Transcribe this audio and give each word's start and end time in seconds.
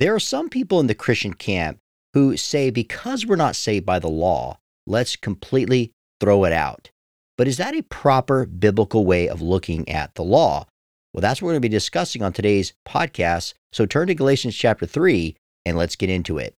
There 0.00 0.14
are 0.14 0.18
some 0.18 0.48
people 0.48 0.80
in 0.80 0.86
the 0.86 0.94
Christian 0.94 1.34
camp 1.34 1.78
who 2.14 2.34
say 2.38 2.70
because 2.70 3.26
we're 3.26 3.36
not 3.36 3.54
saved 3.54 3.84
by 3.84 3.98
the 3.98 4.08
law, 4.08 4.56
let's 4.86 5.14
completely 5.14 5.92
throw 6.20 6.44
it 6.44 6.54
out. 6.54 6.90
But 7.36 7.46
is 7.46 7.58
that 7.58 7.74
a 7.74 7.82
proper 7.82 8.46
biblical 8.46 9.04
way 9.04 9.28
of 9.28 9.42
looking 9.42 9.86
at 9.90 10.14
the 10.14 10.24
law? 10.24 10.64
Well, 11.12 11.20
that's 11.20 11.42
what 11.42 11.48
we're 11.48 11.52
going 11.52 11.62
to 11.62 11.68
be 11.68 11.76
discussing 11.76 12.22
on 12.22 12.32
today's 12.32 12.72
podcast. 12.88 13.52
So 13.74 13.84
turn 13.84 14.06
to 14.06 14.14
Galatians 14.14 14.56
chapter 14.56 14.86
3 14.86 15.36
and 15.66 15.76
let's 15.76 15.96
get 15.96 16.08
into 16.08 16.38
it. 16.38 16.54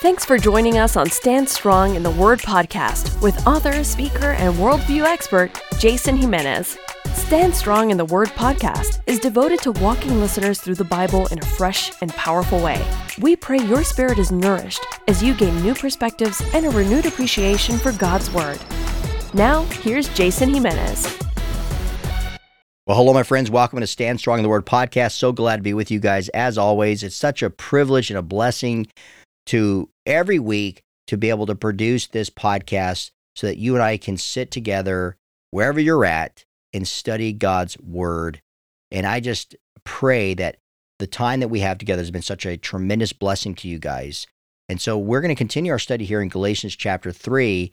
Thanks 0.00 0.24
for 0.24 0.38
joining 0.38 0.78
us 0.78 0.96
on 0.96 1.10
Stand 1.10 1.46
Strong 1.50 1.96
in 1.96 2.02
the 2.02 2.10
Word 2.12 2.38
podcast 2.38 3.20
with 3.20 3.46
author, 3.46 3.84
speaker, 3.84 4.30
and 4.30 4.54
worldview 4.54 5.04
expert 5.04 5.50
Jason 5.78 6.16
Jimenez. 6.16 6.78
Stand 7.26 7.56
Strong 7.56 7.90
in 7.90 7.96
the 7.96 8.04
Word 8.04 8.28
podcast 8.28 9.00
is 9.08 9.18
devoted 9.18 9.60
to 9.62 9.72
walking 9.72 10.20
listeners 10.20 10.60
through 10.60 10.76
the 10.76 10.84
Bible 10.84 11.26
in 11.32 11.40
a 11.40 11.44
fresh 11.44 11.90
and 12.00 12.12
powerful 12.12 12.62
way. 12.62 12.80
We 13.18 13.34
pray 13.34 13.58
your 13.58 13.82
spirit 13.82 14.20
is 14.20 14.30
nourished 14.30 14.86
as 15.08 15.24
you 15.24 15.34
gain 15.34 15.60
new 15.60 15.74
perspectives 15.74 16.40
and 16.54 16.64
a 16.64 16.70
renewed 16.70 17.04
appreciation 17.04 17.78
for 17.78 17.90
God's 17.90 18.30
Word. 18.30 18.60
Now, 19.34 19.64
here's 19.64 20.08
Jason 20.14 20.54
Jimenez. 20.54 21.18
Well, 22.86 22.96
hello, 22.96 23.12
my 23.12 23.24
friends. 23.24 23.50
Welcome 23.50 23.80
to 23.80 23.88
Stand 23.88 24.20
Strong 24.20 24.38
in 24.38 24.42
the 24.44 24.48
Word 24.48 24.64
podcast. 24.64 25.14
So 25.14 25.32
glad 25.32 25.56
to 25.56 25.62
be 25.62 25.74
with 25.74 25.90
you 25.90 25.98
guys. 25.98 26.28
As 26.28 26.56
always, 26.56 27.02
it's 27.02 27.16
such 27.16 27.42
a 27.42 27.50
privilege 27.50 28.08
and 28.08 28.18
a 28.18 28.22
blessing 28.22 28.86
to 29.46 29.90
every 30.06 30.38
week 30.38 30.84
to 31.08 31.16
be 31.16 31.30
able 31.30 31.46
to 31.46 31.56
produce 31.56 32.06
this 32.06 32.30
podcast 32.30 33.10
so 33.34 33.48
that 33.48 33.58
you 33.58 33.74
and 33.74 33.82
I 33.82 33.96
can 33.96 34.16
sit 34.16 34.52
together 34.52 35.16
wherever 35.50 35.80
you're 35.80 36.04
at 36.04 36.45
and 36.72 36.86
study 36.86 37.32
God's 37.32 37.78
Word. 37.78 38.40
And 38.90 39.06
I 39.06 39.20
just 39.20 39.56
pray 39.84 40.34
that 40.34 40.58
the 40.98 41.06
time 41.06 41.40
that 41.40 41.48
we 41.48 41.60
have 41.60 41.78
together 41.78 42.00
has 42.00 42.10
been 42.10 42.22
such 42.22 42.46
a 42.46 42.56
tremendous 42.56 43.12
blessing 43.12 43.54
to 43.56 43.68
you 43.68 43.78
guys. 43.78 44.26
And 44.68 44.80
so 44.80 44.98
we're 44.98 45.20
going 45.20 45.34
to 45.34 45.38
continue 45.38 45.72
our 45.72 45.78
study 45.78 46.04
here 46.04 46.22
in 46.22 46.28
Galatians 46.28 46.74
chapter 46.74 47.12
3. 47.12 47.70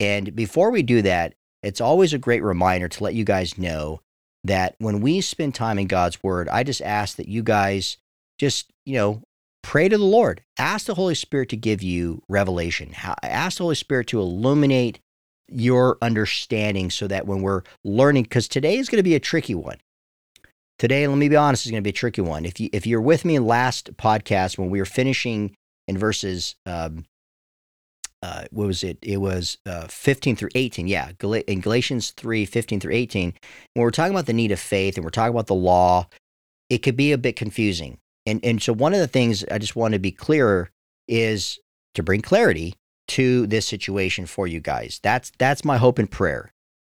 And 0.00 0.36
before 0.36 0.70
we 0.70 0.82
do 0.82 1.02
that, 1.02 1.34
it's 1.62 1.80
always 1.80 2.12
a 2.12 2.18
great 2.18 2.42
reminder 2.42 2.88
to 2.88 3.04
let 3.04 3.14
you 3.14 3.24
guys 3.24 3.58
know 3.58 4.00
that 4.44 4.76
when 4.78 5.00
we 5.00 5.20
spend 5.20 5.54
time 5.54 5.78
in 5.78 5.88
God's 5.88 6.22
word, 6.22 6.48
I 6.48 6.62
just 6.62 6.80
ask 6.82 7.16
that 7.16 7.28
you 7.28 7.42
guys 7.42 7.96
just, 8.38 8.70
you 8.86 8.94
know, 8.94 9.22
pray 9.64 9.88
to 9.88 9.98
the 9.98 10.04
Lord. 10.04 10.42
Ask 10.58 10.86
the 10.86 10.94
Holy 10.94 11.16
Spirit 11.16 11.48
to 11.48 11.56
give 11.56 11.82
you 11.82 12.22
revelation. 12.28 12.94
Ask 13.22 13.58
the 13.58 13.64
Holy 13.64 13.74
Spirit 13.74 14.06
to 14.08 14.20
illuminate 14.20 15.00
your 15.48 15.98
understanding 16.02 16.90
so 16.90 17.06
that 17.06 17.26
when 17.26 17.42
we're 17.42 17.62
learning, 17.84 18.24
because 18.24 18.48
today 18.48 18.76
is 18.76 18.88
going 18.88 18.98
to 18.98 19.02
be 19.02 19.14
a 19.14 19.20
tricky 19.20 19.54
one. 19.54 19.78
Today, 20.78 21.06
let 21.08 21.18
me 21.18 21.28
be 21.28 21.36
honest, 21.36 21.66
is 21.66 21.72
going 21.72 21.82
to 21.82 21.86
be 21.86 21.90
a 21.90 21.92
tricky 21.92 22.20
one. 22.20 22.44
If 22.44 22.60
you 22.60 22.68
if 22.72 22.86
you're 22.86 23.00
with 23.00 23.24
me 23.24 23.34
in 23.34 23.46
last 23.46 23.96
podcast 23.96 24.58
when 24.58 24.70
we 24.70 24.78
were 24.78 24.84
finishing 24.84 25.56
in 25.88 25.98
verses 25.98 26.54
um, 26.66 27.04
uh, 28.22 28.44
what 28.50 28.66
was 28.66 28.82
it? 28.82 28.98
It 29.02 29.18
was 29.18 29.58
uh, 29.66 29.86
15 29.88 30.36
through 30.36 30.50
18. 30.54 30.88
Yeah, 30.88 31.10
in 31.46 31.60
Galatians 31.60 32.10
3, 32.12 32.44
15 32.44 32.80
through 32.80 32.94
18. 32.94 33.34
When 33.74 33.82
we're 33.82 33.90
talking 33.90 34.12
about 34.12 34.26
the 34.26 34.32
need 34.32 34.50
of 34.50 34.58
faith 34.58 34.96
and 34.96 35.04
we're 35.04 35.10
talking 35.10 35.34
about 35.34 35.46
the 35.46 35.54
law, 35.54 36.08
it 36.68 36.78
could 36.78 36.96
be 36.96 37.12
a 37.12 37.18
bit 37.18 37.36
confusing. 37.36 37.98
And, 38.26 38.44
and 38.44 38.60
so, 38.60 38.72
one 38.72 38.92
of 38.92 39.00
the 39.00 39.06
things 39.06 39.44
I 39.50 39.58
just 39.58 39.76
want 39.76 39.94
to 39.94 40.00
be 40.00 40.10
clearer 40.10 40.70
is 41.06 41.58
to 41.94 42.02
bring 42.02 42.20
clarity 42.20 42.74
to 43.08 43.46
this 43.46 43.66
situation 43.66 44.26
for 44.26 44.46
you 44.46 44.60
guys. 44.60 45.00
That's, 45.02 45.32
that's 45.38 45.64
my 45.64 45.78
hope 45.78 45.98
and 45.98 46.10
prayer. 46.10 46.52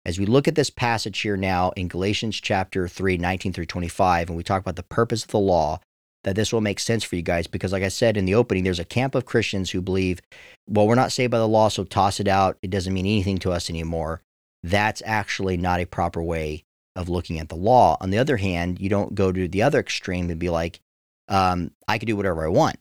As 0.05 0.19
we 0.19 0.25
look 0.25 0.47
at 0.47 0.55
this 0.55 0.69
passage 0.69 1.19
here 1.19 1.37
now 1.37 1.71
in 1.71 1.87
Galatians 1.87 2.39
chapter 2.39 2.87
3, 2.87 3.17
19 3.17 3.53
through 3.53 3.67
25, 3.67 4.29
and 4.29 4.37
we 4.37 4.43
talk 4.43 4.61
about 4.61 4.75
the 4.75 4.83
purpose 4.83 5.23
of 5.23 5.29
the 5.29 5.39
law, 5.39 5.79
that 6.23 6.35
this 6.35 6.53
will 6.53 6.61
make 6.61 6.79
sense 6.79 7.03
for 7.03 7.15
you 7.15 7.21
guys 7.21 7.47
because, 7.47 7.71
like 7.71 7.83
I 7.83 7.87
said 7.87 8.17
in 8.17 8.25
the 8.25 8.35
opening, 8.35 8.63
there's 8.63 8.79
a 8.79 8.85
camp 8.85 9.15
of 9.15 9.25
Christians 9.25 9.71
who 9.71 9.81
believe, 9.81 10.19
well, 10.67 10.87
we're 10.87 10.95
not 10.95 11.11
saved 11.11 11.31
by 11.31 11.39
the 11.39 11.47
law, 11.47 11.69
so 11.69 11.83
toss 11.83 12.19
it 12.19 12.27
out. 12.27 12.57
It 12.61 12.69
doesn't 12.69 12.93
mean 12.93 13.05
anything 13.05 13.37
to 13.39 13.51
us 13.51 13.69
anymore. 13.69 14.21
That's 14.63 15.01
actually 15.05 15.57
not 15.57 15.79
a 15.79 15.85
proper 15.85 16.21
way 16.21 16.63
of 16.95 17.09
looking 17.09 17.39
at 17.39 17.49
the 17.49 17.55
law. 17.55 17.97
On 18.01 18.09
the 18.09 18.17
other 18.17 18.37
hand, 18.37 18.79
you 18.79 18.89
don't 18.89 19.15
go 19.15 19.31
to 19.31 19.47
the 19.47 19.63
other 19.63 19.79
extreme 19.79 20.29
and 20.29 20.39
be 20.39 20.49
like, 20.49 20.79
um, 21.27 21.71
I 21.87 21.97
can 21.97 22.07
do 22.07 22.15
whatever 22.15 22.45
I 22.45 22.49
want. 22.49 22.77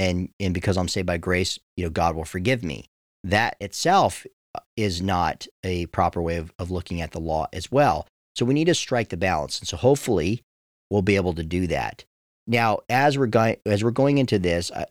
And, 0.00 0.30
and 0.40 0.52
because 0.52 0.76
I'm 0.76 0.88
saved 0.88 1.06
by 1.06 1.18
grace, 1.18 1.60
you 1.76 1.84
know, 1.84 1.90
God 1.90 2.16
will 2.16 2.24
forgive 2.24 2.64
me. 2.64 2.86
That 3.22 3.56
itself 3.60 4.26
uh, 4.54 4.60
is 4.76 5.00
not 5.00 5.46
a 5.62 5.86
proper 5.86 6.20
way 6.22 6.36
of, 6.36 6.52
of 6.58 6.70
looking 6.70 7.00
at 7.00 7.12
the 7.12 7.20
law 7.20 7.46
as 7.52 7.70
well. 7.70 8.08
So 8.34 8.44
we 8.46 8.54
need 8.54 8.66
to 8.66 8.74
strike 8.74 9.10
the 9.10 9.16
balance. 9.16 9.58
And 9.58 9.68
so 9.68 9.76
hopefully 9.76 10.42
we'll 10.90 11.02
be 11.02 11.16
able 11.16 11.34
to 11.34 11.42
do 11.42 11.66
that. 11.68 12.04
Now, 12.46 12.80
as 12.88 13.18
we're 13.18 13.26
going 13.26 13.58
as 13.66 13.84
we're 13.84 13.90
going 13.90 14.18
into 14.18 14.38
this, 14.38 14.72
I, 14.72 14.86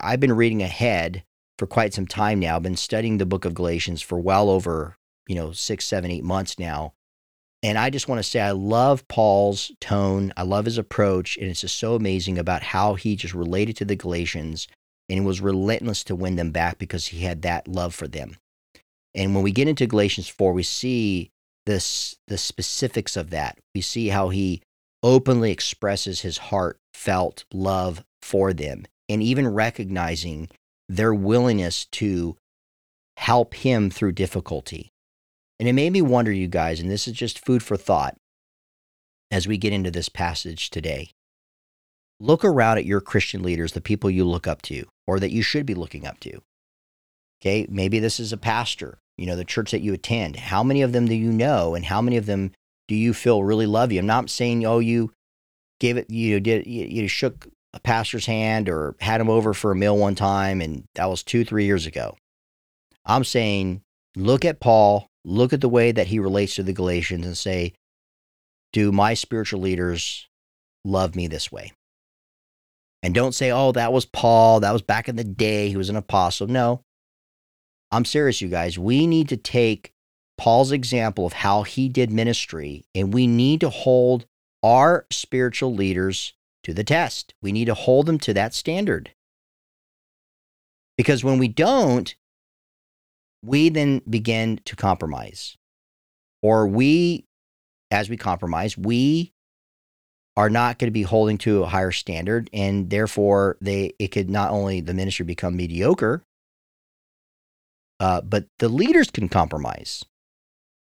I've 0.00 0.20
been 0.20 0.36
reading 0.36 0.62
ahead 0.62 1.24
for 1.58 1.66
quite 1.66 1.94
some 1.94 2.06
time 2.06 2.38
now. 2.38 2.56
I've 2.56 2.62
been 2.62 2.76
studying 2.76 3.18
the 3.18 3.26
book 3.26 3.44
of 3.44 3.54
Galatians 3.54 4.02
for 4.02 4.20
well 4.20 4.50
over 4.50 4.96
you 5.26 5.34
know 5.34 5.52
six, 5.52 5.84
seven, 5.86 6.10
eight 6.10 6.24
months 6.24 6.58
now, 6.58 6.92
and 7.62 7.78
I 7.78 7.90
just 7.90 8.08
want 8.08 8.18
to 8.18 8.22
say 8.22 8.40
I 8.40 8.50
love 8.50 9.06
Paul's 9.08 9.70
tone. 9.80 10.32
I 10.36 10.42
love 10.42 10.64
his 10.64 10.78
approach, 10.78 11.36
and 11.36 11.48
it's 11.48 11.60
just 11.60 11.78
so 11.78 11.94
amazing 11.94 12.38
about 12.38 12.62
how 12.62 12.94
he 12.94 13.14
just 13.14 13.34
related 13.34 13.76
to 13.76 13.84
the 13.84 13.96
Galatians 13.96 14.66
and 15.08 15.26
was 15.26 15.40
relentless 15.40 16.02
to 16.04 16.16
win 16.16 16.36
them 16.36 16.50
back 16.50 16.78
because 16.78 17.08
he 17.08 17.20
had 17.20 17.42
that 17.42 17.68
love 17.68 17.94
for 17.94 18.08
them. 18.08 18.36
And 19.14 19.34
when 19.34 19.44
we 19.44 19.52
get 19.52 19.68
into 19.68 19.86
Galatians 19.86 20.28
4, 20.28 20.52
we 20.52 20.62
see 20.62 21.30
this 21.66 22.16
the 22.26 22.38
specifics 22.38 23.16
of 23.16 23.30
that. 23.30 23.58
We 23.74 23.80
see 23.80 24.08
how 24.08 24.30
he 24.30 24.62
openly 25.02 25.50
expresses 25.50 26.20
his 26.22 26.38
heartfelt 26.38 27.44
love 27.52 28.04
for 28.20 28.52
them 28.52 28.86
and 29.08 29.22
even 29.22 29.48
recognizing 29.48 30.48
their 30.88 31.12
willingness 31.12 31.86
to 31.86 32.36
help 33.16 33.54
him 33.54 33.90
through 33.90 34.12
difficulty. 34.12 34.91
And 35.62 35.68
it 35.68 35.74
made 35.74 35.92
me 35.92 36.02
wonder, 36.02 36.32
you 36.32 36.48
guys, 36.48 36.80
and 36.80 36.90
this 36.90 37.06
is 37.06 37.14
just 37.14 37.46
food 37.46 37.62
for 37.62 37.76
thought 37.76 38.16
as 39.30 39.46
we 39.46 39.56
get 39.56 39.72
into 39.72 39.92
this 39.92 40.08
passage 40.08 40.70
today. 40.70 41.10
Look 42.18 42.44
around 42.44 42.78
at 42.78 42.84
your 42.84 43.00
Christian 43.00 43.44
leaders, 43.44 43.70
the 43.70 43.80
people 43.80 44.10
you 44.10 44.24
look 44.24 44.48
up 44.48 44.60
to, 44.62 44.86
or 45.06 45.20
that 45.20 45.30
you 45.30 45.40
should 45.40 45.64
be 45.64 45.76
looking 45.76 46.04
up 46.04 46.18
to. 46.18 46.40
Okay, 47.40 47.68
maybe 47.70 48.00
this 48.00 48.18
is 48.18 48.32
a 48.32 48.36
pastor, 48.36 48.98
you 49.16 49.24
know, 49.24 49.36
the 49.36 49.44
church 49.44 49.70
that 49.70 49.82
you 49.82 49.94
attend. 49.94 50.34
How 50.34 50.64
many 50.64 50.82
of 50.82 50.90
them 50.90 51.06
do 51.06 51.14
you 51.14 51.30
know, 51.30 51.76
and 51.76 51.84
how 51.84 52.02
many 52.02 52.16
of 52.16 52.26
them 52.26 52.50
do 52.88 52.96
you 52.96 53.14
feel 53.14 53.44
really 53.44 53.66
love 53.66 53.92
you? 53.92 54.00
I'm 54.00 54.06
not 54.06 54.30
saying, 54.30 54.66
oh, 54.66 54.80
you 54.80 55.12
gave 55.78 55.96
it, 55.96 56.10
you 56.10 56.40
did, 56.40 56.66
you, 56.66 57.06
shook 57.06 57.46
a 57.72 57.78
pastor's 57.78 58.26
hand 58.26 58.68
or 58.68 58.96
had 58.98 59.20
him 59.20 59.30
over 59.30 59.54
for 59.54 59.70
a 59.70 59.76
meal 59.76 59.96
one 59.96 60.16
time, 60.16 60.60
and 60.60 60.82
that 60.96 61.08
was 61.08 61.22
two, 61.22 61.44
three 61.44 61.66
years 61.66 61.86
ago. 61.86 62.16
I'm 63.06 63.22
saying, 63.22 63.82
look 64.16 64.44
at 64.44 64.58
Paul, 64.58 65.06
look 65.24 65.52
at 65.52 65.60
the 65.60 65.68
way 65.68 65.92
that 65.92 66.08
he 66.08 66.18
relates 66.18 66.56
to 66.56 66.62
the 66.62 66.72
Galatians, 66.72 67.26
and 67.26 67.36
say, 67.36 67.74
do 68.72 68.90
my 68.90 69.14
spiritual 69.14 69.60
leaders 69.60 70.28
love 70.84 71.14
me 71.14 71.26
this 71.26 71.52
way? 71.52 71.72
And 73.02 73.14
don't 73.14 73.34
say, 73.34 73.50
oh, 73.50 73.72
that 73.72 73.92
was 73.92 74.06
Paul. 74.06 74.60
That 74.60 74.72
was 74.72 74.82
back 74.82 75.08
in 75.08 75.16
the 75.16 75.24
day. 75.24 75.68
He 75.68 75.76
was 75.76 75.88
an 75.88 75.96
apostle. 75.96 76.46
No, 76.46 76.82
I'm 77.90 78.04
serious, 78.04 78.40
you 78.40 78.48
guys. 78.48 78.78
We 78.78 79.06
need 79.06 79.28
to 79.30 79.36
take 79.36 79.92
Paul's 80.38 80.72
example 80.72 81.26
of 81.26 81.32
how 81.32 81.62
he 81.62 81.88
did 81.88 82.10
ministry, 82.10 82.84
and 82.94 83.12
we 83.12 83.26
need 83.26 83.60
to 83.60 83.70
hold 83.70 84.26
our 84.62 85.06
spiritual 85.10 85.74
leaders 85.74 86.32
to 86.62 86.72
the 86.72 86.84
test. 86.84 87.34
We 87.42 87.52
need 87.52 87.66
to 87.66 87.74
hold 87.74 88.06
them 88.06 88.18
to 88.20 88.32
that 88.34 88.54
standard. 88.54 89.10
Because 90.96 91.24
when 91.24 91.38
we 91.38 91.48
don't, 91.48 92.14
we 93.44 93.68
then 93.68 94.02
begin 94.08 94.60
to 94.64 94.76
compromise. 94.76 95.56
Or 96.42 96.66
we, 96.66 97.24
as 97.90 98.08
we 98.08 98.16
compromise, 98.16 98.76
we 98.76 99.32
are 100.36 100.50
not 100.50 100.78
going 100.78 100.88
to 100.88 100.92
be 100.92 101.02
holding 101.02 101.38
to 101.38 101.62
a 101.62 101.66
higher 101.66 101.92
standard. 101.92 102.48
And 102.52 102.90
therefore, 102.90 103.56
they 103.60 103.92
it 103.98 104.08
could 104.08 104.30
not 104.30 104.50
only 104.50 104.80
the 104.80 104.94
ministry 104.94 105.24
become 105.24 105.56
mediocre, 105.56 106.22
uh, 108.00 108.20
but 108.22 108.46
the 108.58 108.68
leaders 108.68 109.10
can 109.10 109.28
compromise. 109.28 110.04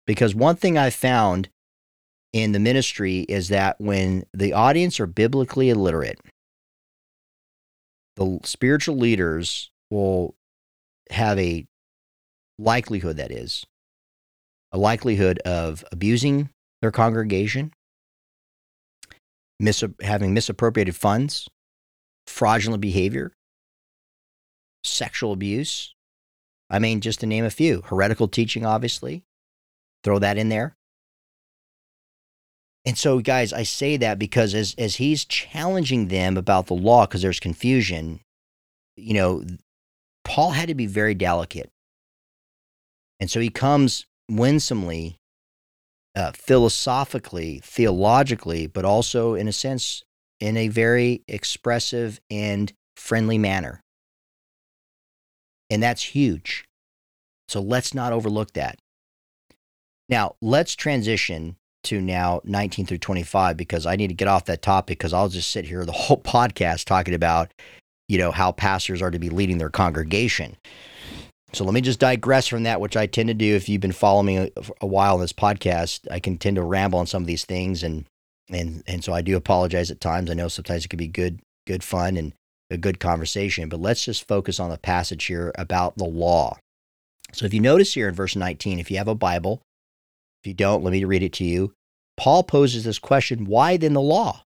Because 0.07 0.35
one 0.35 0.57
thing 0.57 0.79
I 0.79 0.91
found 0.91 1.49
in 2.33 2.53
the 2.53 2.59
ministry 2.59 3.21
is 3.21 3.49
that 3.49 3.81
when 3.81 4.25
the 4.33 4.53
audience 4.53 5.01
are 5.01 5.07
biblically 5.07 5.71
illiterate, 5.71 6.21
the 8.17 8.39
spiritual 8.45 8.97
leaders 8.97 9.71
will 9.91 10.35
have 11.11 11.39
a 11.39 11.67
likelihood, 12.59 13.17
that 13.17 13.31
is, 13.31 13.65
a 14.73 14.79
likelihood 14.79 15.39
of 15.41 15.85
abusing 15.93 16.51
their 16.83 16.91
congregation, 16.91 17.73
mis- 19.61 19.85
having 20.03 20.35
misappropriated 20.35 20.97
funds, 20.97 21.49
fraudulent 22.27 22.81
behavior, 22.81 23.33
sexual 24.83 25.33
abuse. 25.33 25.95
I 26.71 26.79
mean, 26.79 27.01
just 27.01 27.21
to 27.21 27.27
name 27.27 27.45
a 27.45 27.51
few 27.51 27.83
heretical 27.83 28.27
teaching, 28.27 28.65
obviously, 28.65 29.23
Throw 30.05 30.19
that 30.19 30.37
in 30.37 30.51
there. 30.51 30.77
And 32.85 32.99
so, 32.99 33.21
guys, 33.21 33.55
I 33.55 33.63
say 33.63 33.97
that 33.97 34.19
because 34.19 34.55
as 34.55 34.75
as 34.77 34.97
he's 34.97 35.25
challenging 35.25 36.09
them 36.09 36.37
about 36.37 36.67
the 36.67 36.75
law, 36.75 37.07
because 37.07 37.23
there's 37.23 37.41
confusion, 37.41 38.21
you 38.97 39.15
know, 39.15 39.43
Paul 40.23 40.51
had 40.51 40.69
to 40.69 40.75
be 40.75 40.87
very 40.87 41.15
delicate, 41.15 41.71
and 43.21 43.31
so 43.31 43.41
he 43.41 43.49
comes 43.49 44.07
winsomely, 44.31 45.17
uh, 46.15 46.33
philosophically, 46.33 47.61
theologically, 47.65 48.67
but 48.67 48.85
also 48.85 49.35
in 49.35 49.49
a 49.49 49.53
sense 49.53 50.03
in 50.41 50.57
a 50.57 50.69
very 50.69 51.23
expressive 51.29 52.21
and 52.31 52.73
friendly 52.97 53.39
manner, 53.39 53.81
and 55.71 55.83
that's 55.83 56.03
huge. 56.03 56.65
So 57.49 57.61
let's 57.61 57.95
not 57.95 58.13
overlook 58.13 58.53
that. 58.55 58.79
Now, 60.09 60.37
let's 60.41 60.75
transition 60.75 61.57
to 61.85 62.01
now 62.01 62.41
19 62.45 62.87
through 62.87 62.99
25 62.99 63.57
because 63.57 63.87
I 63.87 63.97
need 63.97 64.09
to 64.09 64.15
get 64.15 64.29
off 64.29 64.47
that 64.47 64.63
topic 64.63 64.99
because 64.99 65.13
I'll 65.13 65.29
just 65.29 65.51
sit 65.51 65.67
here 65.67 65.85
the 65.85 65.93
whole 65.93 66.21
podcast 66.21 66.85
talking 66.85 67.15
about, 67.15 67.53
you 68.09 68.19
know, 68.19 68.31
how 68.31 68.53
pastors 68.53 69.01
are 69.01 69.11
to 69.11 69.19
be 69.19 69.31
leading 69.31 69.59
their 69.59 69.71
congregation. 69.71 70.57
So 71.55 71.65
let 71.65 71.75
me 71.75 71.81
just 71.81 72.01
digress 72.01 72.49
from 72.49 72.65
that, 72.65 72.81
which 72.81 72.97
I 72.97 73.07
tend 73.07 73.29
to 73.29 73.35
do. 73.35 73.55
If 73.55 73.69
you've 73.69 73.81
been 73.81 73.93
following 73.93 74.27
me 74.27 74.37
a, 74.39 74.51
a 74.81 74.87
while 74.87 75.15
in 75.15 75.21
this 75.21 75.33
podcast, 75.33 76.01
I 76.11 76.19
can 76.19 76.37
tend 76.37 76.57
to 76.57 76.63
ramble 76.63 76.99
on 76.99 77.07
some 77.07 77.23
of 77.23 77.27
these 77.27 77.45
things, 77.45 77.83
and 77.83 78.07
and 78.49 78.83
and 78.87 79.05
so 79.05 79.13
I 79.13 79.23
do 79.23 79.37
apologize 79.37 79.91
at 79.91 80.01
times. 80.01 80.31
I 80.31 80.35
know 80.35 80.49
sometimes 80.49 80.85
it 80.85 80.89
can 80.89 80.99
be 80.99 81.07
good, 81.07 81.41
good 81.67 81.85
fun 81.85 82.17
and 82.17 82.33
a 82.71 82.77
good 82.77 82.99
conversation, 82.99 83.69
but 83.69 83.81
let's 83.81 84.05
just 84.05 84.27
focus 84.27 84.59
on 84.59 84.71
the 84.71 84.79
passage 84.79 85.25
here 85.27 85.53
about 85.57 85.97
the 85.97 86.05
law. 86.05 86.59
So 87.33 87.47
if 87.47 87.55
you 87.55 87.61
notice 87.61 87.95
here 87.95 88.09
in 88.09 88.15
verse 88.15 88.37
19, 88.37 88.79
if 88.79 88.91
you 88.91 88.97
have 88.97 89.09
a 89.09 89.15
Bible, 89.15 89.63
if 90.43 90.49
you 90.49 90.55
don't, 90.55 90.83
let 90.83 90.93
me 90.93 91.05
read 91.05 91.23
it 91.23 91.33
to 91.35 91.45
you. 91.45 91.73
Paul 92.17 92.43
poses 92.43 92.85
this 92.85 92.99
question 92.99 93.45
why 93.45 93.77
then 93.77 93.93
the 93.93 94.01
law? 94.01 94.43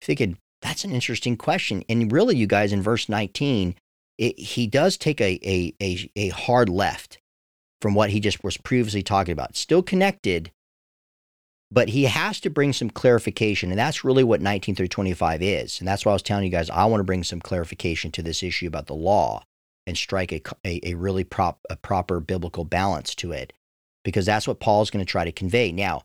Thinking, 0.00 0.38
that's 0.62 0.84
an 0.84 0.92
interesting 0.92 1.36
question. 1.36 1.84
And 1.88 2.10
really, 2.10 2.36
you 2.36 2.46
guys, 2.46 2.72
in 2.72 2.82
verse 2.82 3.08
19, 3.08 3.74
it, 4.18 4.38
he 4.38 4.66
does 4.66 4.96
take 4.96 5.20
a, 5.20 5.38
a, 5.48 5.74
a, 5.80 6.10
a 6.16 6.28
hard 6.28 6.68
left 6.68 7.18
from 7.80 7.94
what 7.94 8.10
he 8.10 8.20
just 8.20 8.42
was 8.42 8.56
previously 8.56 9.02
talking 9.02 9.32
about. 9.32 9.56
Still 9.56 9.82
connected, 9.82 10.50
but 11.70 11.90
he 11.90 12.04
has 12.04 12.40
to 12.40 12.50
bring 12.50 12.72
some 12.72 12.90
clarification. 12.90 13.70
And 13.70 13.78
that's 13.78 14.04
really 14.04 14.24
what 14.24 14.40
19 14.40 14.74
through 14.74 14.88
25 14.88 15.42
is. 15.42 15.78
And 15.78 15.86
that's 15.86 16.04
why 16.04 16.10
I 16.10 16.14
was 16.14 16.22
telling 16.22 16.44
you 16.44 16.50
guys, 16.50 16.70
I 16.70 16.84
want 16.86 17.00
to 17.00 17.04
bring 17.04 17.22
some 17.22 17.40
clarification 17.40 18.10
to 18.12 18.22
this 18.22 18.42
issue 18.42 18.66
about 18.66 18.86
the 18.86 18.94
law 18.94 19.44
and 19.86 19.96
strike 19.96 20.32
a, 20.32 20.42
a, 20.64 20.90
a 20.90 20.94
really 20.94 21.24
prop, 21.24 21.60
a 21.70 21.76
proper 21.76 22.20
biblical 22.20 22.64
balance 22.64 23.14
to 23.16 23.32
it 23.32 23.52
because 24.04 24.26
that's 24.26 24.48
what 24.48 24.60
Paul's 24.60 24.90
going 24.90 25.04
to 25.04 25.10
try 25.10 25.24
to 25.24 25.32
convey. 25.32 25.70
Now, 25.70 26.02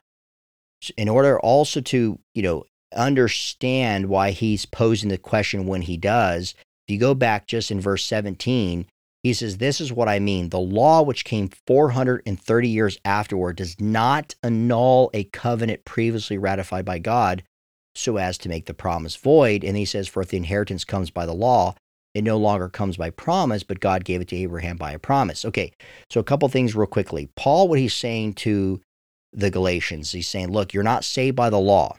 in 0.97 1.09
order 1.09 1.39
also 1.39 1.81
to, 1.81 2.19
you 2.33 2.41
know, 2.43 2.65
understand 2.95 4.07
why 4.07 4.31
he's 4.31 4.65
posing 4.65 5.09
the 5.09 5.17
question 5.17 5.65
when 5.65 5.81
he 5.81 5.97
does, 5.97 6.53
if 6.87 6.93
you 6.93 6.99
go 6.99 7.13
back 7.13 7.47
just 7.47 7.71
in 7.71 7.79
verse 7.79 8.03
17, 8.05 8.85
he 9.23 9.33
says, 9.33 9.57
This 9.57 9.79
is 9.79 9.93
what 9.93 10.09
I 10.09 10.19
mean. 10.19 10.49
The 10.49 10.59
law 10.59 11.01
which 11.01 11.25
came 11.25 11.49
430 11.65 12.67
years 12.67 12.97
afterward 13.05 13.55
does 13.55 13.79
not 13.79 14.35
annul 14.43 15.09
a 15.13 15.23
covenant 15.25 15.85
previously 15.85 16.37
ratified 16.37 16.85
by 16.85 16.99
God 16.99 17.43
so 17.95 18.17
as 18.17 18.37
to 18.39 18.49
make 18.49 18.65
the 18.65 18.73
promise 18.73 19.15
void. 19.15 19.63
And 19.63 19.77
he 19.77 19.85
says, 19.85 20.07
For 20.07 20.21
if 20.21 20.29
the 20.29 20.37
inheritance 20.37 20.83
comes 20.83 21.09
by 21.09 21.25
the 21.25 21.33
law, 21.33 21.75
it 22.13 22.23
no 22.23 22.37
longer 22.37 22.69
comes 22.69 22.97
by 22.97 23.09
promise, 23.09 23.63
but 23.63 23.79
God 23.79 24.05
gave 24.05 24.21
it 24.21 24.27
to 24.27 24.35
Abraham 24.35 24.77
by 24.77 24.91
a 24.91 24.99
promise. 24.99 25.45
Okay, 25.45 25.71
so 26.11 26.19
a 26.19 26.23
couple 26.23 26.47
things 26.49 26.75
real 26.75 26.85
quickly. 26.85 27.29
Paul, 27.35 27.67
what 27.67 27.79
he's 27.79 27.95
saying 27.95 28.33
to 28.35 28.81
the 29.31 29.49
Galatians, 29.49 30.11
he's 30.11 30.27
saying, 30.27 30.51
look, 30.51 30.73
you're 30.73 30.83
not 30.83 31.03
saved 31.03 31.35
by 31.35 31.49
the 31.49 31.59
law. 31.59 31.95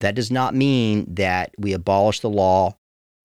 That 0.00 0.16
does 0.16 0.30
not 0.30 0.54
mean 0.54 1.14
that 1.14 1.52
we 1.58 1.72
abolish 1.72 2.20
the 2.20 2.28
law, 2.28 2.76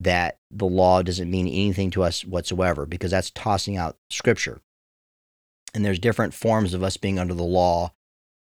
that 0.02 0.38
the 0.50 0.66
law 0.66 1.02
doesn't 1.02 1.30
mean 1.30 1.48
anything 1.48 1.92
to 1.92 2.04
us 2.04 2.26
whatsoever, 2.26 2.86
because 2.86 3.12
that's 3.12 3.30
tossing 3.32 3.78
out 3.78 3.98
scripture. 4.10 4.62
And 5.74 5.86
there's 5.86 6.00
different 6.00 6.34
forms 6.34 6.74
of 6.74 6.84
us 6.84 6.98
being 6.98 7.20
under 7.20 7.34
the 7.34 7.44
law 7.44 7.94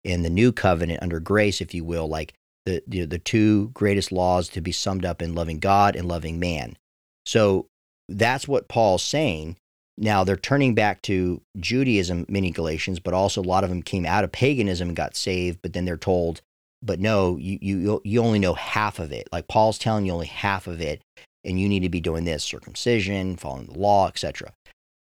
in 0.05 0.23
the 0.23 0.31
new 0.31 0.53
covenant 0.53 1.03
under 1.03 1.19
grace, 1.19 1.61
if 1.61 1.75
you 1.75 1.85
will, 1.85 2.07
like 2.09 2.35
the, 2.67 2.83
the, 2.87 3.05
the 3.07 3.19
two 3.19 3.71
greatest 3.75 4.13
laws 4.13 4.49
to 4.51 4.61
be 4.61 4.71
summed 4.71 5.05
up 5.05 5.23
in 5.23 5.35
loving 5.35 5.59
God 5.59 5.97
and 5.97 6.07
loving 6.07 6.39
man. 6.39 6.77
So 7.25 7.67
that's 8.09 8.47
what 8.47 8.69
Paul's 8.69 9.03
saying. 9.03 9.57
Now 9.99 10.25
they're 10.25 10.37
turning 10.37 10.75
back 10.75 11.01
to 11.03 11.41
Judaism, 11.59 12.27
many 12.29 12.51
Galatians, 12.51 13.01
but 13.01 13.15
also 13.15 13.41
a 13.41 13.43
lot 13.43 13.65
of 13.65 13.71
them 13.71 13.83
came 13.83 14.05
out 14.05 14.25
of 14.25 14.31
paganism 14.31 14.89
and 14.89 14.97
got 14.97 15.17
saved. 15.17 15.61
But 15.63 15.73
then 15.73 15.87
they're 15.87 15.97
told, 15.97 16.43
but 16.83 17.01
no, 17.01 17.39
you 17.39 17.59
you 17.63 18.01
you 18.05 18.23
only 18.23 18.39
know 18.39 18.55
half 18.55 18.99
of 18.99 19.11
it. 19.11 19.27
Like 19.33 19.49
Paul's 19.49 19.79
telling 19.79 20.05
you 20.05 20.13
only 20.13 20.27
half 20.27 20.67
of 20.67 20.81
it, 20.81 21.03
and 21.47 21.61
you 21.61 21.69
need 21.69 21.81
to 21.81 21.89
be 21.89 22.01
doing 22.01 22.25
this 22.25 22.45
circumcision, 22.45 23.37
following 23.37 23.67
the 23.67 23.79
law, 23.79 24.09
etc. 24.09 24.53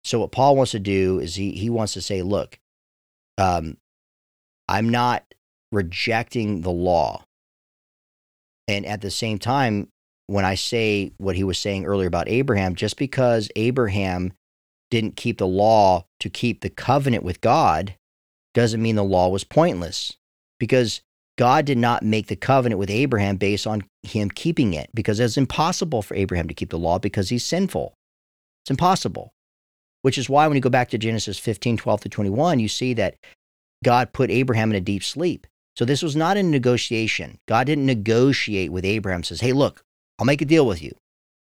So 0.04 0.20
what 0.20 0.32
Paul 0.32 0.56
wants 0.56 0.72
to 0.72 0.80
do 0.80 1.20
is 1.20 1.36
he 1.36 1.52
he 1.52 1.70
wants 1.70 1.94
to 1.94 2.02
say, 2.02 2.22
look, 2.22 2.58
um, 3.38 3.78
I'm 4.68 4.90
not 4.90 5.24
rejecting 5.72 6.62
the 6.62 6.72
law, 6.72 7.26
and 8.68 8.86
at 8.86 9.02
the 9.02 9.12
same 9.12 9.38
time, 9.38 9.90
when 10.28 10.46
I 10.46 10.56
say 10.56 11.12
what 11.18 11.36
he 11.36 11.44
was 11.44 11.60
saying 11.60 11.86
earlier 11.86 12.08
about 12.08 12.30
Abraham, 12.30 12.76
just 12.76 12.98
because 12.98 13.50
Abraham 13.56 14.34
didn't 14.90 15.16
keep 15.16 15.38
the 15.38 15.48
law 15.48 16.06
to 16.20 16.30
keep 16.30 16.62
the 16.62 16.70
covenant 16.70 17.24
with 17.24 17.42
God 17.42 17.96
doesn't 18.54 18.82
mean 18.82 18.96
the 18.96 19.04
law 19.04 19.30
was 19.30 19.44
pointless 19.44 20.18
because 20.60 21.02
God 21.38 21.66
did 21.66 21.78
not 21.78 22.04
make 22.04 22.28
the 22.28 22.36
covenant 22.36 22.80
with 22.80 22.90
Abraham 22.90 23.38
based 23.38 23.66
on 23.66 23.84
him 24.04 24.30
keeping 24.30 24.74
it 24.74 24.90
because 24.94 25.20
it's 25.20 25.38
impossible 25.38 26.02
for 26.02 26.16
Abraham 26.16 26.48
to 26.48 26.54
keep 26.54 26.70
the 26.70 26.78
law 26.78 27.00
because 27.00 27.30
he's 27.30 27.46
sinful. 27.46 27.94
It's 28.64 28.72
impossible. 28.72 29.32
Which 30.02 30.18
is 30.18 30.30
why 30.30 30.48
when 30.48 30.56
you 30.56 30.62
go 30.62 30.70
back 30.70 30.90
to 30.90 30.98
Genesis 30.98 31.38
15, 31.38 31.78
12 31.78 32.02
to 32.02 32.10
21, 32.10 32.60
you 32.60 32.68
see 32.68 32.94
that 32.96 33.16
God 33.84 34.14
put 34.14 34.32
Abraham 34.32 34.72
in 34.72 34.76
a 34.76 34.82
deep 34.82 35.04
sleep. 35.04 35.48
So 35.76 35.86
this 35.86 36.02
was 36.02 36.16
not 36.16 36.38
a 36.38 36.44
negotiation. 36.44 37.40
God 37.48 37.68
didn't 37.68 37.86
negotiate 37.86 38.72
with 38.72 38.84
Abraham, 38.84 39.24
says, 39.24 39.42
hey, 39.42 39.54
look, 39.54 39.84
I'll 40.20 40.26
make 40.26 40.42
a 40.42 40.46
deal 40.46 40.66
with 40.66 40.82
you. 40.82 40.92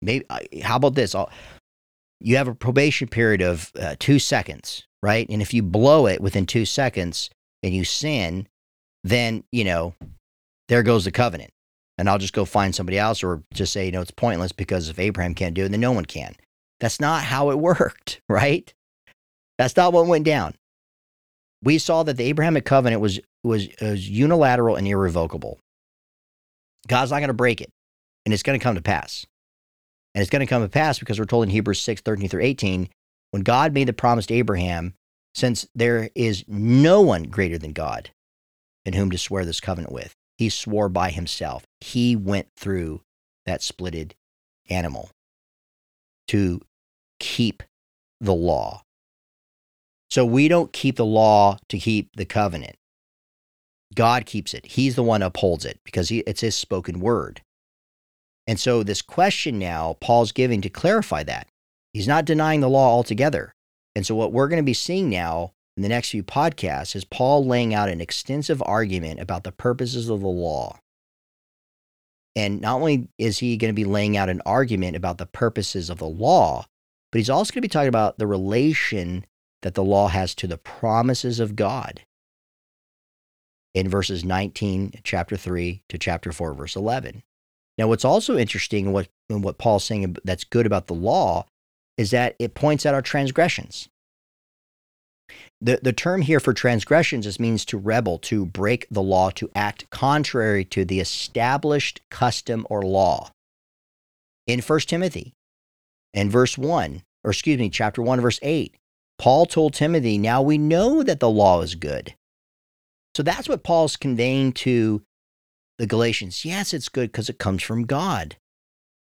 Maybe 0.00 0.24
how 0.62 0.76
about 0.76 0.94
this? 0.94 1.14
I'll, 1.14 1.30
you 2.20 2.36
have 2.36 2.48
a 2.48 2.54
probation 2.54 3.08
period 3.08 3.42
of 3.42 3.72
uh, 3.78 3.96
two 3.98 4.18
seconds, 4.18 4.86
right? 5.02 5.26
And 5.28 5.42
if 5.42 5.52
you 5.52 5.62
blow 5.62 6.06
it 6.06 6.20
within 6.20 6.46
two 6.46 6.64
seconds 6.64 7.30
and 7.62 7.74
you 7.74 7.84
sin, 7.84 8.46
then 9.04 9.44
you 9.52 9.64
know 9.64 9.94
there 10.68 10.82
goes 10.82 11.04
the 11.04 11.10
covenant. 11.10 11.50
And 11.96 12.08
I'll 12.08 12.18
just 12.18 12.32
go 12.32 12.44
find 12.44 12.74
somebody 12.74 12.98
else, 12.98 13.22
or 13.22 13.44
just 13.52 13.72
say, 13.72 13.86
you 13.86 13.92
know, 13.92 14.00
it's 14.00 14.10
pointless 14.10 14.50
because 14.50 14.88
if 14.88 14.98
Abraham 14.98 15.34
can't 15.34 15.54
do 15.54 15.64
it, 15.64 15.68
then 15.68 15.80
no 15.80 15.92
one 15.92 16.04
can. 16.04 16.34
That's 16.80 17.00
not 17.00 17.22
how 17.22 17.50
it 17.50 17.58
worked, 17.60 18.20
right? 18.28 18.72
That's 19.58 19.76
not 19.76 19.92
what 19.92 20.06
went 20.06 20.24
down. 20.24 20.54
We 21.62 21.78
saw 21.78 22.02
that 22.02 22.16
the 22.16 22.24
Abrahamic 22.24 22.64
covenant 22.64 23.00
was 23.00 23.20
was, 23.44 23.68
was 23.80 24.08
unilateral 24.08 24.76
and 24.76 24.88
irrevocable. 24.88 25.58
God's 26.88 27.10
not 27.10 27.18
going 27.18 27.28
to 27.28 27.34
break 27.34 27.60
it 27.60 27.70
and 28.24 28.32
it's 28.32 28.42
going 28.42 28.58
to 28.58 28.62
come 28.62 28.74
to 28.74 28.82
pass. 28.82 29.26
And 30.14 30.22
it's 30.22 30.30
going 30.30 30.40
to 30.40 30.46
come 30.46 30.62
to 30.62 30.68
pass 30.68 30.98
because 30.98 31.18
we're 31.18 31.26
told 31.26 31.44
in 31.44 31.50
Hebrews 31.50 31.80
6 31.80 32.00
13 32.00 32.28
through 32.28 32.42
18, 32.42 32.88
when 33.30 33.42
God 33.42 33.72
made 33.74 33.88
the 33.88 33.92
promise 33.92 34.26
to 34.26 34.34
Abraham, 34.34 34.94
since 35.34 35.66
there 35.74 36.10
is 36.14 36.44
no 36.48 37.00
one 37.02 37.24
greater 37.24 37.58
than 37.58 37.72
God 37.72 38.10
in 38.84 38.94
whom 38.94 39.10
to 39.10 39.18
swear 39.18 39.44
this 39.44 39.60
covenant 39.60 39.92
with, 39.92 40.14
he 40.36 40.48
swore 40.48 40.88
by 40.88 41.10
himself. 41.10 41.64
He 41.80 42.16
went 42.16 42.48
through 42.56 43.02
that 43.46 43.60
splitted 43.60 44.12
animal 44.68 45.10
to 46.28 46.60
keep 47.20 47.62
the 48.20 48.34
law. 48.34 48.82
So 50.10 50.24
we 50.24 50.48
don't 50.48 50.72
keep 50.72 50.96
the 50.96 51.04
law 51.04 51.58
to 51.68 51.78
keep 51.78 52.14
the 52.16 52.24
covenant. 52.24 52.76
God 53.94 54.26
keeps 54.26 54.54
it. 54.54 54.66
He's 54.66 54.96
the 54.96 55.02
one 55.02 55.22
upholds 55.22 55.64
it 55.64 55.80
because 55.84 56.08
he, 56.08 56.20
it's 56.20 56.40
his 56.40 56.56
spoken 56.56 57.00
word. 57.00 57.42
And 58.46 58.60
so, 58.60 58.82
this 58.82 59.00
question 59.00 59.58
now, 59.58 59.96
Paul's 60.00 60.32
giving 60.32 60.60
to 60.60 60.68
clarify 60.68 61.22
that. 61.22 61.48
He's 61.94 62.08
not 62.08 62.26
denying 62.26 62.60
the 62.60 62.68
law 62.68 62.90
altogether. 62.90 63.54
And 63.96 64.04
so, 64.04 64.14
what 64.14 64.32
we're 64.32 64.48
going 64.48 64.60
to 64.60 64.62
be 64.62 64.74
seeing 64.74 65.08
now 65.08 65.53
in 65.76 65.82
the 65.82 65.88
next 65.88 66.10
few 66.10 66.22
podcasts 66.22 66.94
is 66.94 67.04
Paul 67.04 67.44
laying 67.44 67.74
out 67.74 67.88
an 67.88 68.00
extensive 68.00 68.62
argument 68.64 69.20
about 69.20 69.44
the 69.44 69.52
purposes 69.52 70.08
of 70.08 70.20
the 70.20 70.26
law. 70.26 70.78
And 72.36 72.60
not 72.60 72.76
only 72.76 73.08
is 73.18 73.38
he 73.38 73.56
going 73.56 73.72
to 73.72 73.74
be 73.74 73.84
laying 73.84 74.16
out 74.16 74.28
an 74.28 74.42
argument 74.44 74.96
about 74.96 75.18
the 75.18 75.26
purposes 75.26 75.90
of 75.90 75.98
the 75.98 76.08
law, 76.08 76.66
but 77.10 77.18
he's 77.18 77.30
also 77.30 77.52
going 77.52 77.62
to 77.62 77.68
be 77.68 77.68
talking 77.68 77.88
about 77.88 78.18
the 78.18 78.26
relation 78.26 79.24
that 79.62 79.74
the 79.74 79.84
law 79.84 80.08
has 80.08 80.34
to 80.36 80.46
the 80.46 80.58
promises 80.58 81.40
of 81.40 81.56
God 81.56 82.02
in 83.72 83.88
verses 83.88 84.24
19, 84.24 85.00
chapter 85.02 85.36
3 85.36 85.82
to 85.88 85.98
chapter 85.98 86.32
4, 86.32 86.54
verse 86.54 86.76
11. 86.76 87.22
Now, 87.76 87.88
what's 87.88 88.04
also 88.04 88.36
interesting 88.36 88.86
and 88.86 88.94
what, 88.94 89.08
what 89.28 89.58
Paul's 89.58 89.84
saying 89.84 90.16
that's 90.24 90.44
good 90.44 90.66
about 90.66 90.86
the 90.86 90.94
law 90.94 91.46
is 91.96 92.10
that 92.12 92.36
it 92.38 92.54
points 92.54 92.86
out 92.86 92.94
our 92.94 93.02
transgressions. 93.02 93.88
The, 95.60 95.80
the 95.82 95.92
term 95.92 96.22
here 96.22 96.40
for 96.40 96.52
transgressions 96.52 97.26
is 97.26 97.40
means 97.40 97.64
to 97.66 97.78
rebel, 97.78 98.18
to 98.18 98.44
break 98.44 98.86
the 98.90 99.02
law, 99.02 99.30
to 99.30 99.50
act 99.54 99.88
contrary 99.90 100.64
to 100.66 100.84
the 100.84 101.00
established 101.00 102.00
custom 102.10 102.66
or 102.68 102.82
law. 102.82 103.30
In 104.46 104.60
1 104.60 104.80
Timothy, 104.80 105.32
in 106.12 106.30
verse 106.30 106.58
1, 106.58 107.02
or 107.24 107.30
excuse 107.30 107.58
me, 107.58 107.70
chapter 107.70 108.02
1, 108.02 108.20
verse 108.20 108.38
8, 108.42 108.74
Paul 109.18 109.46
told 109.46 109.74
Timothy, 109.74 110.18
Now 110.18 110.42
we 110.42 110.58
know 110.58 111.02
that 111.02 111.20
the 111.20 111.30
law 111.30 111.62
is 111.62 111.74
good. 111.74 112.14
So 113.14 113.22
that's 113.22 113.48
what 113.48 113.62
Paul's 113.62 113.96
conveying 113.96 114.52
to 114.52 115.02
the 115.78 115.86
Galatians. 115.86 116.44
Yes, 116.44 116.74
it's 116.74 116.88
good 116.88 117.12
because 117.12 117.28
it 117.28 117.38
comes 117.38 117.62
from 117.62 117.84
God. 117.86 118.36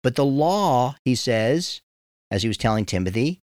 But 0.03 0.17
the 0.17 0.25
law, 0.25 0.97
he 1.05 1.15
says, 1.15 1.81
as 2.31 2.43
he 2.43 2.49
was 2.49 2.59
telling 2.59 2.85
Timothy, 2.85 3.41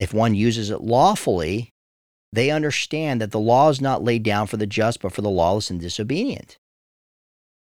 if 0.00 0.14
one 0.14 0.34
uses 0.34 0.70
it 0.70 0.80
lawfully, 0.80 1.70
they 2.32 2.50
understand 2.50 3.20
that 3.20 3.30
the 3.30 3.40
law 3.40 3.68
is 3.68 3.80
not 3.80 4.04
laid 4.04 4.22
down 4.22 4.46
for 4.46 4.56
the 4.56 4.66
just, 4.66 5.00
but 5.00 5.12
for 5.12 5.22
the 5.22 5.30
lawless 5.30 5.70
and 5.70 5.80
disobedient, 5.80 6.58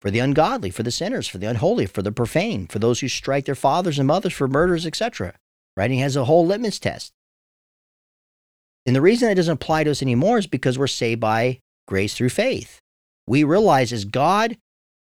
for 0.01 0.09
the 0.09 0.19
ungodly, 0.19 0.69
for 0.69 0.83
the 0.83 0.91
sinners, 0.91 1.27
for 1.27 1.37
the 1.37 1.47
unholy, 1.47 1.85
for 1.85 2.01
the 2.01 2.11
profane, 2.11 2.67
for 2.67 2.79
those 2.79 2.99
who 2.99 3.07
strike 3.07 3.45
their 3.45 3.55
fathers 3.55 3.99
and 3.99 4.07
mothers, 4.07 4.33
for 4.33 4.47
murders, 4.47 4.85
etc. 4.85 5.35
Right? 5.77 5.85
And 5.85 5.93
he 5.93 5.99
has 5.99 6.15
a 6.15 6.25
whole 6.25 6.45
litmus 6.45 6.79
test. 6.79 7.13
And 8.85 8.95
the 8.95 9.01
reason 9.01 9.29
it 9.29 9.35
doesn't 9.35 9.53
apply 9.53 9.83
to 9.83 9.91
us 9.91 10.01
anymore 10.01 10.39
is 10.39 10.47
because 10.47 10.79
we're 10.79 10.87
saved 10.87 11.21
by 11.21 11.59
grace 11.87 12.15
through 12.15 12.29
faith. 12.29 12.79
We 13.27 13.43
realize 13.43 13.93
as 13.93 14.05
God 14.05 14.57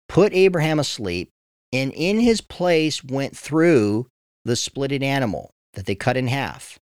put 0.08 0.34
Abraham 0.34 0.80
asleep 0.80 1.30
and 1.74 1.92
in 1.94 2.20
his 2.20 2.40
place 2.40 3.04
went 3.04 3.36
through 3.36 4.08
the 4.46 4.54
splitted 4.54 5.04
animal 5.04 5.52
that 5.74 5.86
they 5.88 5.96
cut 5.96 6.16
in 6.16 6.28
half. 6.28 6.80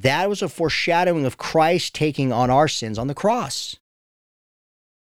That 0.00 0.30
was 0.30 0.40
a 0.40 0.48
foreshadowing 0.48 1.26
of 1.26 1.36
Christ 1.36 1.94
taking 1.94 2.32
on 2.32 2.48
our 2.48 2.68
sins 2.68 2.98
on 2.98 3.06
the 3.06 3.14
cross. 3.14 3.76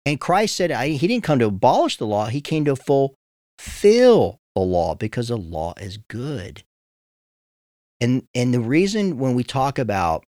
And 0.04 0.20
Christ 0.20 0.56
said 0.56 0.70
he 0.86 1.06
didn't 1.06 1.24
come 1.24 1.38
to 1.38 1.46
abolish 1.46 1.96
the 1.96 2.06
law, 2.06 2.26
he 2.26 2.42
came 2.42 2.66
to 2.66 2.76
fulfill 2.76 4.40
the 4.54 4.60
law 4.60 4.94
because 4.94 5.28
the 5.28 5.38
law 5.38 5.72
is 5.80 5.96
good. 5.96 6.64
And, 7.98 8.26
and 8.34 8.52
the 8.52 8.60
reason 8.60 9.16
when 9.16 9.34
we 9.34 9.42
talk 9.42 9.78
about 9.78 10.26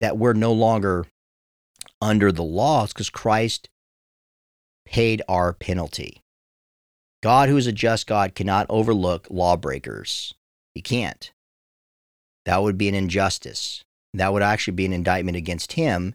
that 0.00 0.16
we're 0.16 0.32
no 0.32 0.52
longer 0.52 1.06
under 2.00 2.32
the 2.32 2.42
law 2.42 2.84
is 2.84 2.94
because 2.94 3.10
Christ 3.10 3.68
paid 4.86 5.20
our 5.28 5.52
penalty. 5.52 6.22
God, 7.22 7.50
who 7.50 7.58
is 7.58 7.66
a 7.66 7.72
just 7.72 8.06
God, 8.06 8.34
cannot 8.34 8.66
overlook 8.70 9.26
lawbreakers. 9.30 10.34
He 10.74 10.80
can't. 10.80 11.30
That 12.44 12.62
would 12.62 12.78
be 12.78 12.88
an 12.88 12.94
injustice. 12.94 13.82
That 14.12 14.32
would 14.32 14.42
actually 14.42 14.74
be 14.74 14.86
an 14.86 14.92
indictment 14.92 15.36
against 15.36 15.72
him. 15.72 16.14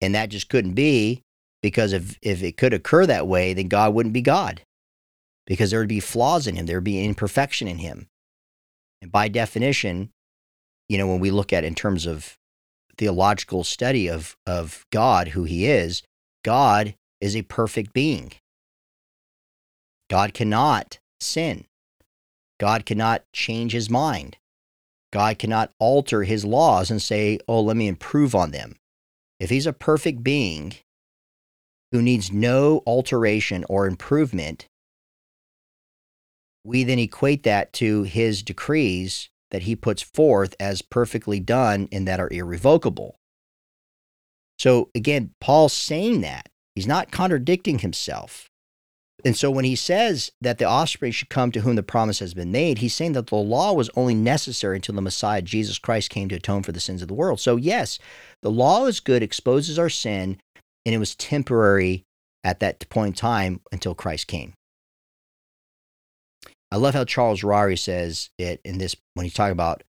And 0.00 0.14
that 0.14 0.28
just 0.28 0.48
couldn't 0.48 0.74
be 0.74 1.22
because 1.62 1.92
if, 1.92 2.18
if 2.20 2.42
it 2.42 2.56
could 2.56 2.74
occur 2.74 3.06
that 3.06 3.26
way, 3.26 3.54
then 3.54 3.68
God 3.68 3.94
wouldn't 3.94 4.12
be 4.12 4.20
God 4.20 4.62
because 5.46 5.70
there 5.70 5.80
would 5.80 5.88
be 5.88 6.00
flaws 6.00 6.46
in 6.46 6.56
him, 6.56 6.66
there 6.66 6.76
would 6.76 6.84
be 6.84 7.04
imperfection 7.04 7.68
in 7.68 7.78
him. 7.78 8.06
And 9.02 9.12
by 9.12 9.28
definition, 9.28 10.10
you 10.88 10.98
know, 10.98 11.06
when 11.06 11.20
we 11.20 11.30
look 11.30 11.52
at 11.52 11.64
in 11.64 11.74
terms 11.74 12.06
of 12.06 12.36
theological 12.96 13.64
study 13.64 14.08
of, 14.08 14.36
of 14.46 14.84
God, 14.90 15.28
who 15.28 15.44
he 15.44 15.66
is, 15.66 16.02
God 16.44 16.94
is 17.20 17.36
a 17.36 17.42
perfect 17.42 17.92
being. 17.92 18.32
God 20.08 20.34
cannot 20.34 20.98
sin. 21.20 21.64
God 22.58 22.86
cannot 22.86 23.24
change 23.32 23.72
his 23.72 23.90
mind. 23.90 24.36
God 25.12 25.38
cannot 25.38 25.72
alter 25.78 26.24
his 26.24 26.44
laws 26.44 26.90
and 26.90 27.00
say, 27.00 27.38
oh, 27.46 27.60
let 27.60 27.76
me 27.76 27.86
improve 27.88 28.34
on 28.34 28.50
them. 28.50 28.76
If 29.38 29.50
he's 29.50 29.66
a 29.66 29.72
perfect 29.72 30.22
being 30.22 30.74
who 31.92 32.02
needs 32.02 32.32
no 32.32 32.82
alteration 32.86 33.64
or 33.68 33.86
improvement, 33.86 34.66
we 36.64 36.82
then 36.82 36.98
equate 36.98 37.42
that 37.44 37.72
to 37.74 38.04
his 38.04 38.42
decrees 38.42 39.28
that 39.50 39.62
he 39.62 39.76
puts 39.76 40.02
forth 40.02 40.56
as 40.58 40.82
perfectly 40.82 41.38
done 41.38 41.88
and 41.92 42.08
that 42.08 42.18
are 42.18 42.32
irrevocable. 42.32 43.16
So 44.58 44.90
again, 44.94 45.32
Paul's 45.40 45.72
saying 45.72 46.22
that. 46.22 46.48
He's 46.74 46.86
not 46.88 47.12
contradicting 47.12 47.80
himself. 47.80 48.50
And 49.24 49.36
so 49.36 49.50
when 49.50 49.64
he 49.64 49.74
says 49.74 50.30
that 50.42 50.58
the 50.58 50.66
offspring 50.66 51.10
should 51.10 51.30
come 51.30 51.50
to 51.52 51.60
whom 51.60 51.76
the 51.76 51.82
promise 51.82 52.18
has 52.18 52.34
been 52.34 52.52
made, 52.52 52.78
he's 52.78 52.94
saying 52.94 53.12
that 53.12 53.28
the 53.28 53.36
law 53.36 53.72
was 53.72 53.88
only 53.96 54.14
necessary 54.14 54.76
until 54.76 54.94
the 54.94 55.00
Messiah, 55.00 55.40
Jesus 55.40 55.78
Christ, 55.78 56.10
came 56.10 56.28
to 56.28 56.34
atone 56.34 56.62
for 56.62 56.72
the 56.72 56.80
sins 56.80 57.00
of 57.00 57.08
the 57.08 57.14
world. 57.14 57.40
So, 57.40 57.56
yes, 57.56 57.98
the 58.42 58.50
law 58.50 58.84
is 58.84 59.00
good, 59.00 59.22
exposes 59.22 59.78
our 59.78 59.88
sin, 59.88 60.38
and 60.84 60.94
it 60.94 60.98
was 60.98 61.14
temporary 61.14 62.04
at 62.44 62.60
that 62.60 62.86
point 62.90 63.08
in 63.08 63.14
time 63.14 63.60
until 63.72 63.94
Christ 63.94 64.26
came. 64.26 64.52
I 66.70 66.76
love 66.76 66.94
how 66.94 67.04
Charles 67.04 67.42
Ryrie 67.42 67.78
says 67.78 68.28
it 68.38 68.60
in 68.64 68.78
this 68.78 68.94
when 69.14 69.24
he's 69.24 69.34
talking 69.34 69.52
about 69.52 69.82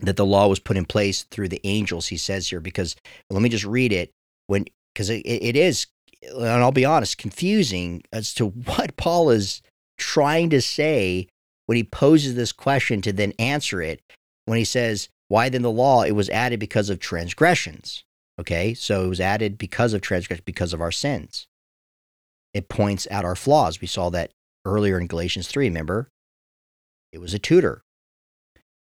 that 0.00 0.16
the 0.16 0.26
law 0.26 0.48
was 0.48 0.58
put 0.58 0.76
in 0.76 0.84
place 0.84 1.22
through 1.24 1.48
the 1.48 1.60
angels. 1.64 2.08
He 2.08 2.16
says 2.16 2.48
here 2.48 2.60
because 2.60 2.96
let 3.30 3.42
me 3.42 3.48
just 3.48 3.64
read 3.64 3.92
it 3.92 4.10
when 4.46 4.64
because 4.94 5.10
it, 5.10 5.20
it 5.26 5.54
is 5.56 5.86
and 6.22 6.46
I'll 6.46 6.72
be 6.72 6.84
honest, 6.84 7.18
confusing 7.18 8.02
as 8.12 8.34
to 8.34 8.48
what 8.48 8.96
Paul 8.96 9.30
is 9.30 9.62
trying 9.98 10.50
to 10.50 10.60
say 10.60 11.28
when 11.66 11.76
he 11.76 11.84
poses 11.84 12.34
this 12.34 12.52
question 12.52 13.00
to 13.02 13.12
then 13.12 13.32
answer 13.38 13.80
it. 13.80 14.00
When 14.44 14.58
he 14.58 14.64
says, 14.64 15.08
Why 15.28 15.48
then 15.48 15.62
the 15.62 15.70
law? 15.70 16.02
It 16.02 16.12
was 16.12 16.30
added 16.30 16.60
because 16.60 16.88
of 16.88 17.00
transgressions. 17.00 18.04
Okay, 18.38 18.74
so 18.74 19.04
it 19.04 19.08
was 19.08 19.20
added 19.20 19.58
because 19.58 19.92
of 19.92 20.02
transgression, 20.02 20.44
because 20.46 20.72
of 20.72 20.80
our 20.80 20.92
sins. 20.92 21.46
It 22.52 22.68
points 22.68 23.08
out 23.10 23.24
our 23.24 23.34
flaws. 23.34 23.80
We 23.80 23.86
saw 23.86 24.10
that 24.10 24.30
earlier 24.64 25.00
in 25.00 25.06
Galatians 25.06 25.48
3, 25.48 25.66
remember? 25.66 26.08
It 27.12 27.18
was 27.18 27.34
a 27.34 27.38
tutor. 27.38 27.82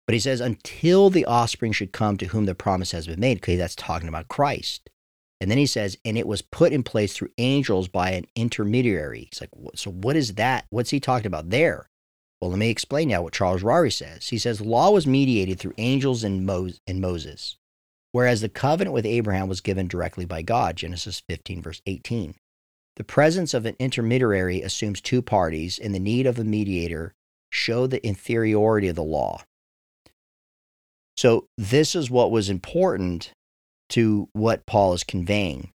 But 0.06 0.14
he 0.14 0.20
says, 0.20 0.40
until 0.40 1.10
the 1.10 1.26
offspring 1.26 1.72
should 1.72 1.92
come 1.92 2.18
to 2.18 2.28
whom 2.28 2.46
the 2.46 2.54
promise 2.54 2.92
has 2.92 3.08
been 3.08 3.20
made, 3.20 3.38
okay, 3.38 3.56
that's 3.56 3.76
talking 3.76 4.08
about 4.08 4.28
Christ. 4.28 4.90
And 5.42 5.52
then 5.52 5.58
he 5.58 5.66
says, 5.66 5.98
and 6.06 6.18
it 6.18 6.28
was 6.28 6.42
put 6.42 6.72
in 6.72 6.84
place 6.84 7.14
through 7.14 7.32
angels 7.38 7.88
by 7.88 8.12
an 8.12 8.26
intermediary. 8.36 9.28
He's 9.32 9.42
like, 9.42 9.50
so 9.76 9.92
what 9.92 10.16
is 10.16 10.36
that? 10.36 10.66
What's 10.70 10.92
he 10.92 11.00
talking 11.00 11.28
about 11.28 11.50
there? 11.50 11.90
Well, 12.42 12.52
let 12.52 12.60
me 12.60 12.70
explain 12.70 13.10
now 13.10 13.22
what 13.22 13.34
Charles 13.34 13.64
Ryrie 13.64 13.94
says. 13.94 14.28
He 14.28 14.38
says, 14.38 14.62
law 14.62 14.92
was 14.92 15.08
mediated 15.08 15.60
through 15.60 15.74
angels 15.78 16.24
and, 16.24 16.46
Mo- 16.46 16.70
and 16.88 17.02
Moses, 17.02 17.58
whereas 18.12 18.42
the 18.42 18.50
covenant 18.50 18.94
with 18.94 19.06
Abraham 19.06 19.48
was 19.48 19.62
given 19.62 19.88
directly 19.88 20.26
by 20.26 20.42
God, 20.42 20.76
Genesis 20.76 21.22
15, 21.28 21.62
verse 21.62 21.82
18. 21.86 22.36
The 22.96 23.04
presence 23.04 23.54
of 23.54 23.66
an 23.66 23.76
intermediary 23.78 24.62
assumes 24.62 25.02
two 25.02 25.22
parties, 25.22 25.78
and 25.78 25.94
the 25.94 26.00
need 26.00 26.26
of 26.26 26.40
a 26.40 26.44
mediator 26.44 27.14
show 27.50 27.88
the 27.88 28.06
inferiority 28.06 28.88
of 28.88 28.96
the 28.96 29.04
law. 29.04 29.44
So, 31.18 31.48
this 31.58 31.96
is 31.96 32.10
what 32.10 32.32
was 32.32 32.50
important 32.50 33.32
to 33.96 34.28
what 34.34 34.66
Paul 34.66 34.92
is 34.92 35.06
conveying. 35.06 35.72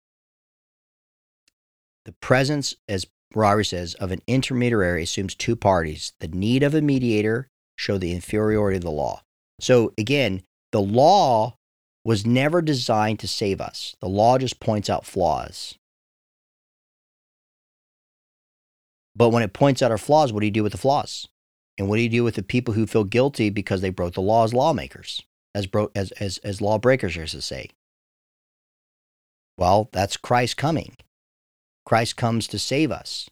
The 2.04 2.12
presence, 2.20 2.74
as 2.86 3.06
Ryrie 3.34 3.66
says, 3.66 3.94
of 3.94 4.12
an 4.12 4.20
intermediary 4.26 5.04
assumes 5.04 5.34
two 5.34 5.56
parties. 5.56 6.12
The 6.20 6.28
need 6.28 6.62
of 6.62 6.74
a 6.74 6.82
mediator 6.82 7.48
show 7.76 7.96
the 7.96 8.12
inferiority 8.12 8.76
of 8.76 8.82
the 8.82 8.90
law. 8.90 9.22
So 9.58 9.94
again, 9.96 10.42
the 10.70 10.82
law 10.82 11.56
was 12.04 12.26
never 12.26 12.60
designed 12.60 13.20
to 13.20 13.28
save 13.28 13.58
us. 13.58 13.96
The 14.02 14.08
law 14.08 14.36
just 14.36 14.60
points 14.60 14.90
out 14.90 15.06
flaws. 15.06 15.78
But 19.16 19.30
when 19.30 19.42
it 19.42 19.54
points 19.54 19.80
out 19.80 19.90
our 19.90 19.96
flaws, 19.96 20.30
what 20.30 20.40
do 20.40 20.46
you 20.46 20.52
do 20.52 20.62
with 20.62 20.72
the 20.72 20.78
flaws? 20.78 21.26
And 21.78 21.88
what 21.88 21.96
do 21.96 22.02
you 22.02 22.10
do 22.10 22.24
with 22.24 22.34
the 22.34 22.42
people 22.42 22.74
who 22.74 22.86
feel 22.86 23.04
guilty 23.04 23.48
because 23.48 23.80
they 23.80 23.88
broke 23.88 24.12
the 24.12 24.20
law 24.20 24.44
as 24.44 24.52
lawmakers, 24.52 25.22
as 25.54 25.66
bro- 25.66 25.90
as 25.94 26.10
as 26.12 26.36
as 26.38 26.60
lawbreakers, 26.60 27.16
as 27.16 27.30
to 27.30 27.40
say? 27.40 27.70
Well, 29.60 29.90
that's 29.92 30.16
Christ 30.16 30.56
coming. 30.56 30.96
Christ 31.84 32.16
comes 32.16 32.48
to 32.48 32.58
save 32.58 32.90
us. 32.90 33.28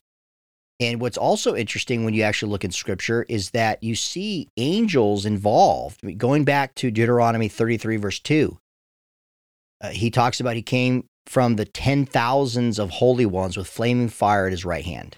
And 0.79 1.01
what's 1.01 1.17
also 1.17 1.57
interesting 1.57 2.05
when 2.05 2.13
you 2.13 2.23
actually 2.23 2.53
look 2.53 2.65
in 2.65 2.71
scripture 2.71 3.25
is 3.31 3.51
that 3.51 3.83
you 3.83 3.95
see 3.95 4.49
angels 4.59 5.25
involved. 5.25 6.19
Going 6.19 6.45
back 6.45 6.75
to 6.77 6.91
Deuteronomy 6.91 7.49
33, 7.49 7.97
verse 7.97 8.21
2, 8.21 8.59
uh, 9.81 9.89
he 9.89 10.11
talks 10.11 10.39
about 10.39 10.55
he 10.55 10.63
came 10.63 11.07
from 11.27 11.57
the 11.57 11.65
ten 11.65 12.05
thousands 12.05 12.79
of 12.79 12.91
holy 12.91 13.27
ones 13.27 13.57
with 13.57 13.67
flaming 13.67 14.09
fire 14.09 14.47
at 14.47 14.53
his 14.53 14.65
right 14.65 14.85
hand. 14.85 15.17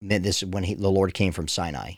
This 0.00 0.44
when 0.44 0.64
he, 0.64 0.74
the 0.74 0.90
Lord 0.90 1.14
came 1.14 1.32
from 1.32 1.48
Sinai. 1.48 1.94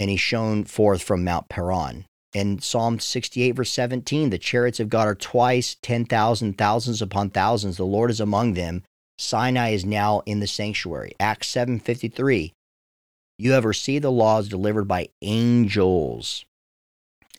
And 0.00 0.08
he 0.10 0.16
shone 0.16 0.64
forth 0.64 1.02
from 1.02 1.24
Mount 1.24 1.48
Paran. 1.48 2.06
In 2.36 2.60
Psalm 2.60 3.00
68, 3.00 3.52
verse 3.52 3.70
17, 3.70 4.28
the 4.28 4.36
chariots 4.36 4.78
of 4.78 4.90
God 4.90 5.08
are 5.08 5.14
twice 5.14 5.74
10,000, 5.80 6.58
thousands 6.58 7.00
upon 7.00 7.30
thousands. 7.30 7.78
The 7.78 7.86
Lord 7.86 8.10
is 8.10 8.20
among 8.20 8.52
them. 8.52 8.82
Sinai 9.16 9.70
is 9.70 9.86
now 9.86 10.20
in 10.26 10.40
the 10.40 10.46
sanctuary. 10.46 11.12
Acts 11.18 11.48
7:53. 11.48 12.52
You 13.38 13.52
have 13.52 13.64
received 13.64 14.04
the 14.04 14.12
laws 14.12 14.50
delivered 14.50 14.86
by 14.86 15.08
angels. 15.22 16.44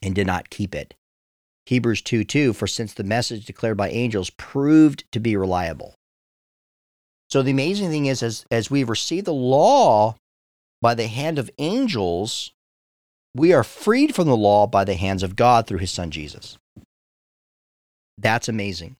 and 0.02 0.16
did 0.16 0.26
not 0.26 0.50
keep 0.50 0.74
it. 0.74 0.96
Hebrews 1.68 2.02
2 2.02 2.24
2, 2.24 2.54
for 2.54 2.66
since 2.66 2.92
the 2.96 3.04
message 3.04 3.46
declared 3.46 3.78
by 3.78 3.92
angels 3.92 4.32
proved 4.32 5.04
to 5.12 5.20
be 5.20 5.38
reliable. 5.38 5.94
So 7.30 7.44
the 7.44 7.52
amazing 7.52 7.92
thing 7.92 8.08
is, 8.08 8.24
as, 8.24 8.48
as 8.50 8.72
we've 8.72 8.90
received 8.90 9.28
the 9.28 9.34
law 9.34 10.16
by 10.82 10.96
the 10.96 11.06
hand 11.06 11.38
of 11.38 11.52
angels, 11.60 12.52
we 13.38 13.54
are 13.54 13.64
freed 13.64 14.16
from 14.16 14.28
the 14.28 14.38
law 14.38 14.68
by 14.68 14.84
the 14.84 14.96
hands 14.96 15.24
of 15.24 15.36
God 15.36 15.68
through 15.68 15.80
his 15.80 15.92
son 15.92 16.12
Jesus. 16.12 16.58
That's 18.18 18.50
amazing. 18.50 18.96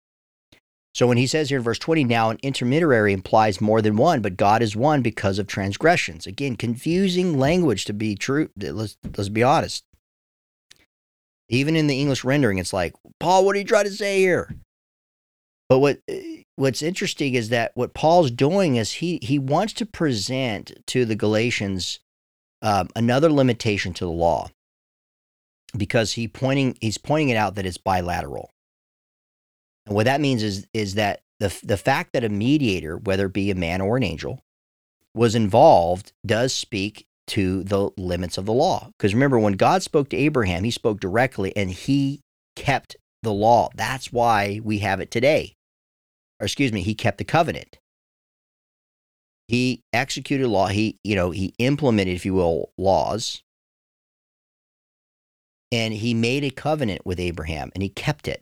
So 0.94 1.06
when 1.06 1.18
he 1.18 1.28
says 1.28 1.50
here 1.50 1.60
in 1.60 1.64
verse 1.64 1.78
20, 1.78 2.06
now 2.06 2.32
an 2.32 2.40
intermediary 2.42 3.14
implies 3.14 3.62
more 3.62 3.84
than 3.84 3.98
one, 3.98 4.22
but 4.22 4.36
God 4.36 4.64
is 4.64 4.76
one 4.76 5.04
because 5.04 5.38
of 5.38 5.46
transgressions. 5.46 6.26
Again, 6.26 6.56
confusing 6.56 7.38
language 7.38 7.86
to 7.86 7.94
be 7.94 8.16
true. 8.16 8.50
Let's, 8.58 8.98
let's 9.16 9.30
be 9.30 9.44
honest. 9.44 9.84
Even 11.50 11.76
in 11.76 11.88
the 11.88 12.00
English 12.00 12.24
rendering, 12.24 12.58
it's 12.58 12.74
like, 12.74 12.94
Paul, 13.20 13.46
what 13.46 13.56
are 13.56 13.60
you 13.60 13.66
trying 13.66 13.86
to 13.86 13.92
say 13.92 14.20
here? 14.20 14.56
But 15.70 15.80
what 15.80 16.00
what's 16.56 16.82
interesting 16.82 17.36
is 17.36 17.50
that 17.50 17.72
what 17.76 17.94
Paul's 17.94 18.32
doing 18.32 18.78
is 18.78 18.94
he 18.94 19.20
he 19.22 19.38
wants 19.38 19.74
to 19.74 19.86
present 19.86 20.72
to 20.88 21.06
the 21.06 21.16
Galatians 21.16 22.00
um, 22.62 22.90
another 22.96 23.32
limitation 23.32 23.94
to 23.94 24.06
the 24.06 24.12
law 24.12 24.50
because 25.76 26.14
he 26.14 26.28
pointing 26.28 26.78
he's 26.82 26.98
pointing 26.98 27.30
it 27.30 27.38
out 27.38 27.56
that 27.56 27.66
it's 27.66 27.78
bilateral. 27.78 28.50
And 29.86 29.96
what 29.96 30.06
that 30.06 30.22
means 30.22 30.44
is 30.44 30.68
is 30.74 30.96
that 30.96 31.22
the 31.40 31.58
the 31.64 31.78
fact 31.78 32.14
that 32.14 32.24
a 32.24 32.30
mediator, 32.30 32.98
whether 32.98 33.28
it 33.28 33.34
be 33.34 33.52
a 33.52 33.56
man 33.56 33.82
or 33.82 33.98
an 33.98 34.04
angel, 34.04 34.42
was 35.14 35.36
involved 35.36 36.14
does 36.26 36.54
speak 36.54 37.06
to 37.28 37.64
the 37.64 37.90
limits 37.98 38.38
of 38.38 38.46
the 38.46 38.54
law. 38.54 38.90
Because 38.98 39.14
remember, 39.14 39.38
when 39.38 39.54
God 39.54 39.84
spoke 39.84 40.10
to 40.10 40.18
Abraham, 40.18 40.64
he 40.64 40.72
spoke 40.72 41.00
directly 41.00 41.56
and 41.56 41.70
he 41.70 42.22
kept 42.56 42.96
the 43.22 43.34
law. 43.34 43.70
That's 43.76 44.12
why 44.14 44.62
we 44.64 44.80
have 44.80 45.00
it 45.00 45.12
today. 45.12 45.54
Or 46.40 46.46
excuse 46.46 46.72
me, 46.72 46.82
he 46.82 46.96
kept 46.96 47.18
the 47.18 47.24
covenant. 47.24 47.78
He 49.48 49.82
executed 49.94 50.48
law. 50.48 50.68
He, 50.68 50.98
you 51.04 51.16
know, 51.16 51.32
he 51.32 51.54
implemented, 51.58 52.16
if 52.16 52.26
you 52.26 52.34
will, 52.34 52.72
laws. 52.78 53.42
And 55.72 55.94
he 55.94 56.14
made 56.14 56.44
a 56.44 56.50
covenant 56.50 57.06
with 57.06 57.20
Abraham 57.20 57.72
and 57.74 57.84
he 57.84 57.90
kept 57.90 58.28
it. 58.28 58.42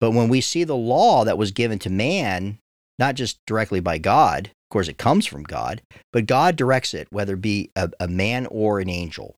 But 0.00 0.12
when 0.12 0.28
we 0.28 0.40
see 0.40 0.64
the 0.64 0.76
law 0.76 1.24
that 1.24 1.38
was 1.38 1.50
given 1.50 1.78
to 1.80 1.90
man, 1.90 2.58
not 2.98 3.14
just 3.14 3.38
directly 3.46 3.80
by 3.80 3.98
God, 3.98 4.48
of 4.48 4.68
course, 4.70 4.88
it 4.88 4.98
comes 4.98 5.26
from 5.26 5.44
God, 5.44 5.82
but 6.12 6.26
God 6.26 6.56
directs 6.56 6.94
it, 6.94 7.08
whether 7.10 7.34
it 7.34 7.40
be 7.40 7.70
a, 7.74 7.90
a 7.98 8.08
man 8.08 8.46
or 8.46 8.80
an 8.80 8.88
angel. 8.88 9.36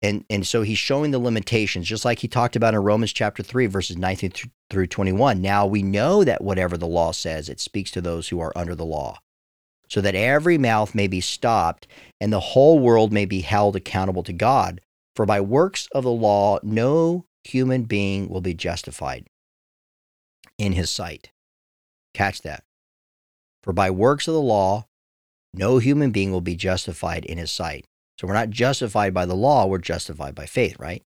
And, 0.00 0.24
and 0.30 0.46
so 0.46 0.62
he's 0.62 0.78
showing 0.78 1.10
the 1.10 1.18
limitations, 1.18 1.86
just 1.86 2.04
like 2.04 2.20
he 2.20 2.28
talked 2.28 2.54
about 2.54 2.74
in 2.74 2.80
Romans 2.80 3.12
chapter 3.12 3.42
3, 3.42 3.66
verses 3.66 3.96
19 3.96 4.32
through 4.70 4.86
21. 4.86 5.42
Now 5.42 5.66
we 5.66 5.82
know 5.82 6.22
that 6.22 6.42
whatever 6.42 6.76
the 6.76 6.86
law 6.86 7.10
says, 7.10 7.48
it 7.48 7.58
speaks 7.58 7.90
to 7.92 8.00
those 8.00 8.28
who 8.28 8.38
are 8.38 8.56
under 8.56 8.76
the 8.76 8.86
law, 8.86 9.18
so 9.88 10.00
that 10.00 10.14
every 10.14 10.56
mouth 10.56 10.94
may 10.94 11.08
be 11.08 11.20
stopped 11.20 11.88
and 12.20 12.32
the 12.32 12.40
whole 12.40 12.78
world 12.78 13.12
may 13.12 13.24
be 13.24 13.40
held 13.40 13.74
accountable 13.74 14.22
to 14.22 14.32
God. 14.32 14.80
For 15.16 15.26
by 15.26 15.40
works 15.40 15.88
of 15.90 16.04
the 16.04 16.12
law, 16.12 16.60
no 16.62 17.26
human 17.42 17.82
being 17.82 18.28
will 18.28 18.40
be 18.40 18.54
justified 18.54 19.26
in 20.58 20.72
his 20.72 20.90
sight. 20.90 21.30
Catch 22.14 22.42
that. 22.42 22.62
For 23.64 23.72
by 23.72 23.90
works 23.90 24.28
of 24.28 24.34
the 24.34 24.40
law, 24.40 24.86
no 25.52 25.78
human 25.78 26.12
being 26.12 26.30
will 26.30 26.40
be 26.40 26.54
justified 26.54 27.24
in 27.24 27.38
his 27.38 27.50
sight. 27.50 27.84
So 28.18 28.26
we're 28.26 28.34
not 28.34 28.50
justified 28.50 29.14
by 29.14 29.26
the 29.26 29.36
law, 29.36 29.66
we're 29.66 29.78
justified 29.78 30.34
by 30.34 30.46
faith, 30.46 30.76
right? 30.78 31.02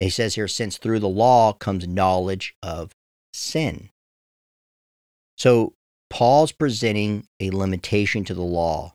He 0.00 0.10
says 0.10 0.36
here, 0.36 0.48
since 0.48 0.78
through 0.78 1.00
the 1.00 1.08
law 1.08 1.52
comes 1.52 1.86
knowledge 1.86 2.54
of 2.62 2.92
sin. 3.32 3.90
So 5.36 5.74
Paul's 6.08 6.52
presenting 6.52 7.26
a 7.40 7.50
limitation 7.50 8.24
to 8.24 8.34
the 8.34 8.42
law. 8.42 8.94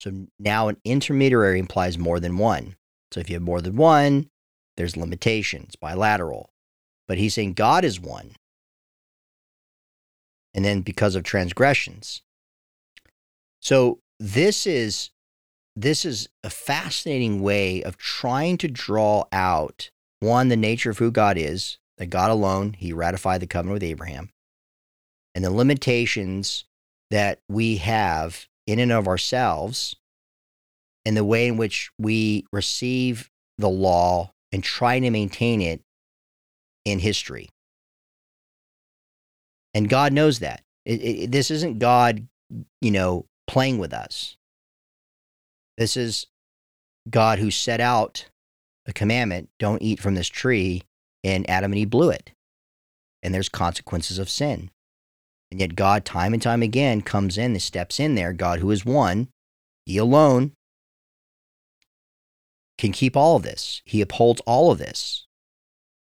So 0.00 0.26
now 0.38 0.68
an 0.68 0.76
intermediary 0.84 1.58
implies 1.58 1.96
more 1.96 2.20
than 2.20 2.36
one. 2.36 2.76
So 3.12 3.20
if 3.20 3.30
you 3.30 3.36
have 3.36 3.42
more 3.42 3.60
than 3.60 3.76
one, 3.76 4.28
there's 4.76 4.96
limitations, 4.96 5.76
bilateral. 5.76 6.50
But 7.06 7.18
he's 7.18 7.34
saying 7.34 7.54
God 7.54 7.84
is 7.84 8.00
one. 8.00 8.32
And 10.52 10.64
then 10.64 10.82
because 10.82 11.14
of 11.14 11.22
transgressions. 11.22 12.22
So 13.60 14.00
this 14.20 14.66
is 14.66 15.10
this 15.76 16.04
is 16.04 16.28
a 16.42 16.50
fascinating 16.50 17.42
way 17.42 17.82
of 17.82 17.96
trying 17.96 18.58
to 18.58 18.68
draw 18.68 19.24
out 19.32 19.90
one, 20.20 20.48
the 20.48 20.56
nature 20.56 20.90
of 20.90 20.98
who 20.98 21.10
God 21.10 21.36
is, 21.36 21.78
that 21.98 22.06
God 22.06 22.30
alone, 22.30 22.74
he 22.74 22.92
ratified 22.92 23.40
the 23.40 23.46
covenant 23.46 23.74
with 23.74 23.82
Abraham, 23.82 24.30
and 25.34 25.44
the 25.44 25.50
limitations 25.50 26.64
that 27.10 27.40
we 27.48 27.76
have 27.78 28.46
in 28.66 28.78
and 28.78 28.92
of 28.92 29.06
ourselves, 29.06 29.96
and 31.04 31.16
the 31.16 31.24
way 31.24 31.46
in 31.46 31.56
which 31.56 31.90
we 31.98 32.46
receive 32.52 33.30
the 33.58 33.68
law 33.68 34.32
and 34.52 34.64
try 34.64 34.98
to 34.98 35.10
maintain 35.10 35.60
it 35.60 35.82
in 36.84 36.98
history. 36.98 37.48
And 39.74 39.88
God 39.88 40.12
knows 40.12 40.38
that. 40.38 40.62
It, 40.84 41.02
it, 41.02 41.32
this 41.32 41.50
isn't 41.50 41.78
God, 41.78 42.26
you 42.80 42.90
know, 42.90 43.26
playing 43.46 43.78
with 43.78 43.92
us. 43.92 44.36
This 45.76 45.96
is 45.96 46.26
God 47.08 47.38
who 47.38 47.50
set 47.50 47.80
out 47.80 48.26
a 48.86 48.92
commandment 48.92 49.48
don't 49.58 49.82
eat 49.82 50.00
from 50.00 50.14
this 50.14 50.28
tree, 50.28 50.82
and 51.22 51.48
Adam 51.48 51.72
and 51.72 51.78
Eve 51.78 51.90
blew 51.90 52.10
it. 52.10 52.32
And 53.22 53.34
there's 53.34 53.48
consequences 53.48 54.18
of 54.18 54.28
sin. 54.28 54.70
And 55.50 55.60
yet, 55.60 55.76
God, 55.76 56.04
time 56.04 56.32
and 56.32 56.42
time 56.42 56.62
again, 56.62 57.00
comes 57.00 57.38
in 57.38 57.52
and 57.52 57.62
steps 57.62 57.98
in 57.98 58.14
there. 58.14 58.32
God, 58.32 58.58
who 58.58 58.70
is 58.70 58.84
one, 58.84 59.28
He 59.86 59.96
alone 59.96 60.52
can 62.76 62.92
keep 62.92 63.16
all 63.16 63.36
of 63.36 63.42
this. 63.42 63.80
He 63.84 64.00
upholds 64.00 64.42
all 64.46 64.70
of 64.70 64.78
this. 64.78 65.26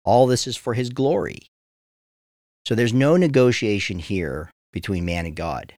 All 0.04 0.26
this 0.26 0.48
is 0.48 0.58
for 0.58 0.74
His 0.74 0.90
glory. 0.90 1.50
So 2.66 2.74
there's 2.74 2.94
no 2.94 3.16
negotiation 3.16 4.00
here 4.00 4.50
between 4.74 5.06
man 5.06 5.26
and 5.26 5.36
God. 5.36 5.74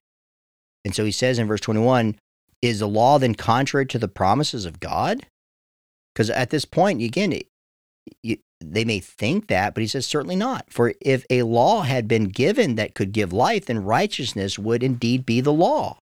And 0.84 0.94
so 0.94 1.04
he 1.04 1.12
says 1.12 1.38
in 1.38 1.46
verse 1.46 1.60
21 1.60 2.16
is 2.62 2.80
the 2.80 2.88
law 2.88 3.18
then 3.18 3.34
contrary 3.34 3.86
to 3.86 3.98
the 3.98 4.08
promises 4.08 4.64
of 4.64 4.80
God? 4.80 5.26
Because 6.14 6.30
at 6.30 6.50
this 6.50 6.64
point, 6.64 7.02
again, 7.02 7.38
you, 8.22 8.38
they 8.60 8.84
may 8.84 8.98
think 8.98 9.46
that, 9.46 9.74
but 9.74 9.82
he 9.82 9.86
says, 9.86 10.06
certainly 10.06 10.34
not. 10.34 10.66
For 10.68 10.94
if 11.00 11.24
a 11.30 11.42
law 11.44 11.82
had 11.82 12.08
been 12.08 12.24
given 12.24 12.74
that 12.74 12.94
could 12.94 13.12
give 13.12 13.32
life, 13.32 13.66
then 13.66 13.84
righteousness 13.84 14.58
would 14.58 14.82
indeed 14.82 15.24
be 15.24 15.40
the 15.40 15.52
law. 15.52 15.98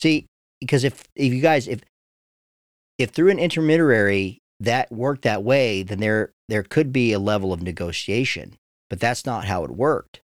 See, 0.00 0.26
because 0.60 0.84
if, 0.84 1.04
if 1.16 1.32
you 1.32 1.40
guys, 1.40 1.66
if, 1.66 1.80
if 2.98 3.10
through 3.10 3.30
an 3.30 3.38
intermediary 3.38 4.38
that 4.60 4.92
worked 4.92 5.22
that 5.22 5.42
way, 5.42 5.82
then 5.82 6.00
there, 6.00 6.32
there 6.48 6.62
could 6.62 6.92
be 6.92 7.12
a 7.12 7.18
level 7.18 7.52
of 7.52 7.62
negotiation, 7.62 8.56
but 8.90 9.00
that's 9.00 9.24
not 9.24 9.46
how 9.46 9.64
it 9.64 9.70
worked. 9.70 10.20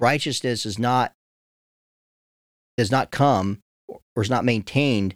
Righteousness 0.00 0.66
is 0.66 0.78
not, 0.78 1.12
does 2.76 2.90
not 2.90 3.10
come 3.10 3.60
or 4.16 4.22
is 4.22 4.30
not 4.30 4.44
maintained 4.44 5.14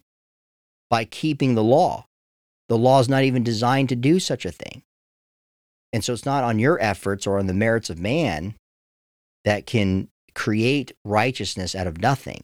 by 0.90 1.04
keeping 1.04 1.54
the 1.54 1.64
law. 1.64 2.06
The 2.68 2.78
law 2.78 3.00
is 3.00 3.08
not 3.08 3.24
even 3.24 3.42
designed 3.42 3.88
to 3.88 3.96
do 3.96 4.20
such 4.20 4.44
a 4.44 4.52
thing. 4.52 4.82
And 5.92 6.04
so 6.04 6.12
it's 6.12 6.26
not 6.26 6.44
on 6.44 6.58
your 6.58 6.80
efforts 6.80 7.26
or 7.26 7.38
on 7.38 7.46
the 7.46 7.54
merits 7.54 7.90
of 7.90 7.98
man 7.98 8.54
that 9.44 9.66
can 9.66 10.08
create 10.34 10.92
righteousness 11.04 11.74
out 11.74 11.86
of 11.86 12.00
nothing. 12.00 12.42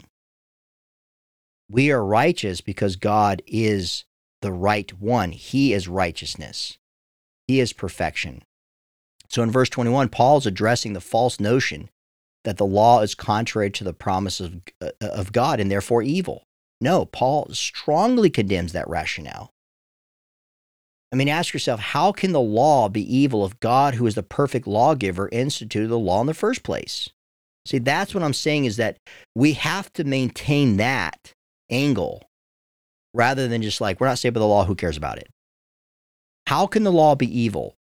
We 1.70 1.90
are 1.92 2.04
righteous 2.04 2.60
because 2.60 2.96
God 2.96 3.42
is 3.46 4.04
the 4.42 4.52
right 4.52 4.92
one. 5.00 5.32
He 5.32 5.72
is 5.72 5.88
righteousness, 5.88 6.78
He 7.46 7.60
is 7.60 7.72
perfection. 7.72 8.42
So 9.28 9.42
in 9.42 9.50
verse 9.50 9.68
21, 9.68 10.08
Paul 10.08 10.38
is 10.38 10.46
addressing 10.46 10.92
the 10.92 11.00
false 11.00 11.40
notion 11.40 11.90
that 12.44 12.58
the 12.58 12.66
law 12.66 13.00
is 13.00 13.16
contrary 13.16 13.70
to 13.72 13.82
the 13.82 13.92
promises 13.92 14.46
of, 14.46 14.60
uh, 14.80 14.90
of 15.00 15.32
God 15.32 15.58
and 15.58 15.68
therefore 15.68 16.02
evil. 16.02 16.45
No, 16.80 17.06
Paul 17.06 17.48
strongly 17.52 18.30
condemns 18.30 18.72
that 18.72 18.88
rationale. 18.88 19.50
I 21.12 21.16
mean, 21.16 21.28
ask 21.28 21.54
yourself 21.54 21.80
how 21.80 22.12
can 22.12 22.32
the 22.32 22.40
law 22.40 22.88
be 22.88 23.16
evil 23.16 23.46
if 23.46 23.58
God, 23.60 23.94
who 23.94 24.06
is 24.06 24.16
the 24.16 24.22
perfect 24.22 24.66
lawgiver, 24.66 25.28
instituted 25.30 25.88
the 25.88 25.98
law 25.98 26.20
in 26.20 26.26
the 26.26 26.34
first 26.34 26.62
place? 26.62 27.08
See, 27.64 27.78
that's 27.78 28.14
what 28.14 28.22
I'm 28.22 28.34
saying 28.34 28.64
is 28.64 28.76
that 28.76 28.98
we 29.34 29.54
have 29.54 29.92
to 29.94 30.04
maintain 30.04 30.76
that 30.76 31.32
angle 31.70 32.22
rather 33.14 33.48
than 33.48 33.62
just 33.62 33.80
like, 33.80 33.98
we're 33.98 34.08
not 34.08 34.18
saved 34.18 34.34
by 34.34 34.40
the 34.40 34.46
law, 34.46 34.64
who 34.64 34.74
cares 34.74 34.96
about 34.96 35.18
it? 35.18 35.28
How 36.46 36.66
can 36.66 36.84
the 36.84 36.92
law 36.92 37.14
be 37.14 37.40
evil? 37.40 37.74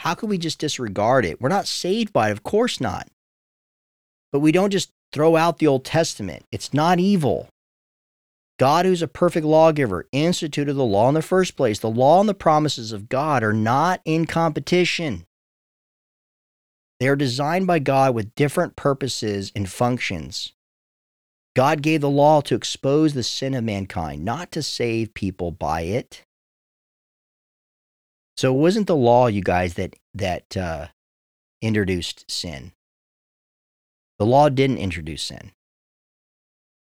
How 0.00 0.14
can 0.14 0.28
we 0.28 0.38
just 0.38 0.58
disregard 0.58 1.24
it? 1.24 1.40
We're 1.40 1.48
not 1.48 1.66
saved 1.66 2.12
by 2.12 2.28
it, 2.28 2.32
of 2.32 2.42
course 2.42 2.80
not. 2.80 3.08
But 4.30 4.40
we 4.40 4.52
don't 4.52 4.70
just 4.70 4.90
throw 5.12 5.36
out 5.36 5.58
the 5.58 5.66
Old 5.66 5.84
Testament. 5.84 6.44
It's 6.52 6.74
not 6.74 7.00
evil. 7.00 7.48
God, 8.58 8.86
who's 8.86 9.02
a 9.02 9.08
perfect 9.08 9.44
lawgiver, 9.44 10.06
instituted 10.12 10.74
the 10.74 10.84
law 10.84 11.08
in 11.08 11.14
the 11.14 11.22
first 11.22 11.56
place. 11.56 11.80
The 11.80 11.90
law 11.90 12.20
and 12.20 12.28
the 12.28 12.34
promises 12.34 12.92
of 12.92 13.08
God 13.08 13.42
are 13.42 13.52
not 13.52 14.00
in 14.04 14.26
competition. 14.26 15.26
They 17.00 17.08
are 17.08 17.16
designed 17.16 17.66
by 17.66 17.80
God 17.80 18.14
with 18.14 18.34
different 18.36 18.76
purposes 18.76 19.50
and 19.56 19.68
functions. 19.68 20.52
God 21.56 21.82
gave 21.82 22.00
the 22.00 22.10
law 22.10 22.40
to 22.42 22.54
expose 22.54 23.14
the 23.14 23.22
sin 23.22 23.54
of 23.54 23.64
mankind, 23.64 24.24
not 24.24 24.52
to 24.52 24.62
save 24.62 25.14
people 25.14 25.50
by 25.50 25.82
it. 25.82 26.24
So 28.36 28.54
it 28.54 28.58
wasn't 28.58 28.86
the 28.86 28.96
law, 28.96 29.26
you 29.26 29.42
guys, 29.42 29.74
that 29.74 29.94
that 30.14 30.56
uh, 30.56 30.88
introduced 31.62 32.30
sin. 32.30 32.72
The 34.18 34.26
law 34.26 34.48
didn't 34.48 34.78
introduce 34.78 35.24
sin. 35.24 35.52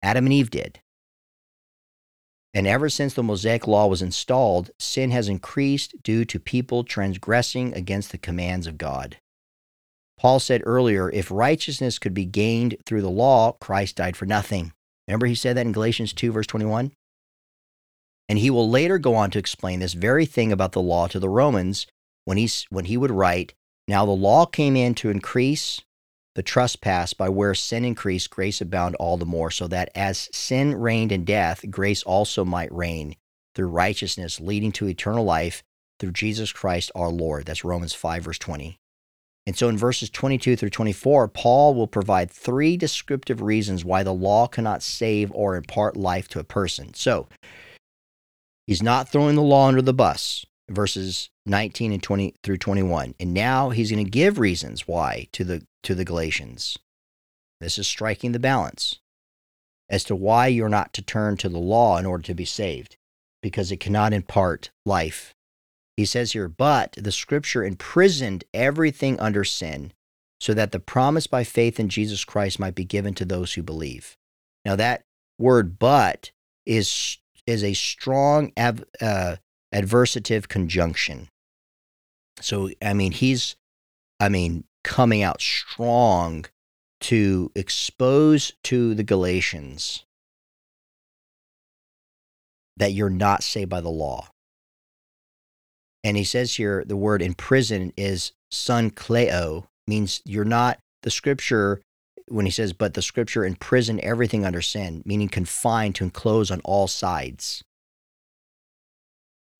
Adam 0.03 0.25
and 0.25 0.33
Eve 0.33 0.49
did. 0.49 0.79
And 2.53 2.67
ever 2.67 2.89
since 2.89 3.13
the 3.13 3.23
Mosaic 3.23 3.65
law 3.65 3.87
was 3.87 4.01
installed, 4.01 4.71
sin 4.77 5.11
has 5.11 5.29
increased 5.29 5.95
due 6.03 6.25
to 6.25 6.39
people 6.39 6.83
transgressing 6.83 7.73
against 7.73 8.11
the 8.11 8.17
commands 8.17 8.67
of 8.67 8.77
God. 8.77 9.17
Paul 10.17 10.39
said 10.39 10.61
earlier 10.65 11.09
if 11.09 11.31
righteousness 11.31 11.97
could 11.97 12.13
be 12.13 12.25
gained 12.25 12.77
through 12.85 13.01
the 13.01 13.09
law, 13.09 13.53
Christ 13.53 13.95
died 13.95 14.17
for 14.17 14.25
nothing. 14.25 14.73
Remember, 15.07 15.25
he 15.25 15.35
said 15.35 15.57
that 15.57 15.65
in 15.65 15.71
Galatians 15.71 16.13
2, 16.13 16.31
verse 16.31 16.47
21? 16.47 16.91
And 18.29 18.37
he 18.37 18.49
will 18.49 18.69
later 18.69 18.97
go 18.97 19.15
on 19.15 19.31
to 19.31 19.39
explain 19.39 19.79
this 19.79 19.93
very 19.93 20.25
thing 20.25 20.51
about 20.51 20.73
the 20.73 20.81
law 20.81 21.07
to 21.07 21.19
the 21.19 21.29
Romans 21.29 21.87
when, 22.25 22.37
he's, 22.37 22.65
when 22.69 22.85
he 22.85 22.97
would 22.97 23.11
write, 23.11 23.53
Now 23.87 24.05
the 24.05 24.11
law 24.11 24.45
came 24.45 24.75
in 24.75 24.93
to 24.95 25.09
increase 25.09 25.81
the 26.35 26.43
trespass 26.43 27.13
by 27.13 27.29
where 27.29 27.53
sin 27.53 27.83
increased, 27.83 28.29
grace 28.29 28.61
abound 28.61 28.95
all 28.95 29.17
the 29.17 29.25
more, 29.25 29.51
so 29.51 29.67
that 29.67 29.89
as 29.95 30.29
sin 30.31 30.75
reigned 30.75 31.11
in 31.11 31.25
death, 31.25 31.65
grace 31.69 32.03
also 32.03 32.45
might 32.45 32.71
reign 32.71 33.15
through 33.55 33.67
righteousness, 33.67 34.39
leading 34.39 34.71
to 34.71 34.87
eternal 34.87 35.25
life 35.25 35.63
through 35.99 36.11
Jesus 36.11 36.51
Christ 36.51 36.91
our 36.95 37.09
Lord. 37.09 37.45
That's 37.45 37.65
Romans 37.65 37.93
5, 37.93 38.23
verse 38.23 38.39
20. 38.39 38.77
And 39.47 39.57
so 39.57 39.69
in 39.69 39.77
verses 39.77 40.09
22 40.09 40.55
through 40.55 40.69
24, 40.69 41.27
Paul 41.29 41.73
will 41.73 41.87
provide 41.87 42.29
three 42.29 42.77
descriptive 42.77 43.41
reasons 43.41 43.83
why 43.83 44.03
the 44.03 44.13
law 44.13 44.47
cannot 44.47 44.83
save 44.83 45.31
or 45.33 45.55
impart 45.55 45.97
life 45.97 46.27
to 46.29 46.39
a 46.39 46.43
person. 46.43 46.93
So 46.93 47.27
he's 48.67 48.83
not 48.83 49.09
throwing 49.09 49.35
the 49.35 49.41
law 49.41 49.67
under 49.67 49.81
the 49.81 49.93
bus, 49.93 50.45
verses 50.73 51.29
19 51.45 51.91
and 51.91 52.03
20 52.03 52.35
through 52.43 52.57
21. 52.57 53.15
And 53.19 53.33
now 53.33 53.69
he's 53.69 53.91
going 53.91 54.03
to 54.03 54.09
give 54.09 54.39
reasons 54.39 54.87
why 54.87 55.27
to 55.33 55.43
the 55.43 55.65
to 55.83 55.95
the 55.95 56.05
Galatians. 56.05 56.77
This 57.59 57.77
is 57.77 57.87
striking 57.87 58.31
the 58.31 58.39
balance 58.39 58.99
as 59.89 60.03
to 60.05 60.15
why 60.15 60.47
you're 60.47 60.69
not 60.69 60.93
to 60.93 61.01
turn 61.01 61.37
to 61.37 61.49
the 61.49 61.59
law 61.59 61.97
in 61.97 62.05
order 62.05 62.23
to 62.23 62.33
be 62.33 62.45
saved, 62.45 62.95
because 63.43 63.71
it 63.71 63.79
cannot 63.79 64.13
impart 64.13 64.71
life. 64.85 65.35
He 65.97 66.05
says 66.05 66.31
here, 66.31 66.47
but 66.47 66.93
the 66.97 67.11
scripture 67.11 67.63
imprisoned 67.63 68.45
everything 68.53 69.19
under 69.19 69.43
sin, 69.43 69.91
so 70.39 70.53
that 70.53 70.71
the 70.71 70.79
promise 70.79 71.27
by 71.27 71.43
faith 71.43 71.79
in 71.79 71.89
Jesus 71.89 72.23
Christ 72.23 72.59
might 72.59 72.73
be 72.73 72.85
given 72.85 73.13
to 73.15 73.25
those 73.25 73.53
who 73.53 73.61
believe. 73.61 74.17
Now, 74.63 74.75
that 74.77 75.03
word 75.37 75.77
but 75.77 76.31
is, 76.65 77.17
is 77.45 77.63
a 77.63 77.73
strong 77.73 78.53
uh, 78.57 79.35
adversative 79.73 80.47
conjunction. 80.47 81.29
So, 82.39 82.69
I 82.81 82.93
mean, 82.93 83.11
he's, 83.11 83.55
I 84.19 84.29
mean, 84.29 84.65
coming 84.83 85.23
out 85.23 85.41
strong 85.41 86.45
to 87.01 87.51
expose 87.55 88.53
to 88.63 88.93
the 88.93 89.03
Galatians 89.03 90.05
that 92.77 92.93
you're 92.93 93.09
not 93.09 93.43
saved 93.43 93.69
by 93.69 93.81
the 93.81 93.89
law. 93.89 94.29
And 96.03 96.17
he 96.17 96.23
says 96.23 96.55
here 96.55 96.83
the 96.85 96.97
word 96.97 97.21
in 97.21 97.33
prison 97.33 97.93
is 97.95 98.31
sunkleo, 98.51 99.65
means 99.87 100.21
you're 100.25 100.45
not, 100.45 100.79
the 101.03 101.11
scripture, 101.11 101.81
when 102.27 102.45
he 102.45 102.51
says, 102.51 102.73
but 102.73 102.93
the 102.93 103.01
scripture 103.01 103.45
imprison 103.45 103.99
everything 104.03 104.45
under 104.45 104.61
sin, 104.61 105.03
meaning 105.05 105.29
confined 105.29 105.95
to 105.95 106.03
enclose 106.03 106.49
on 106.49 106.61
all 106.61 106.87
sides 106.87 107.63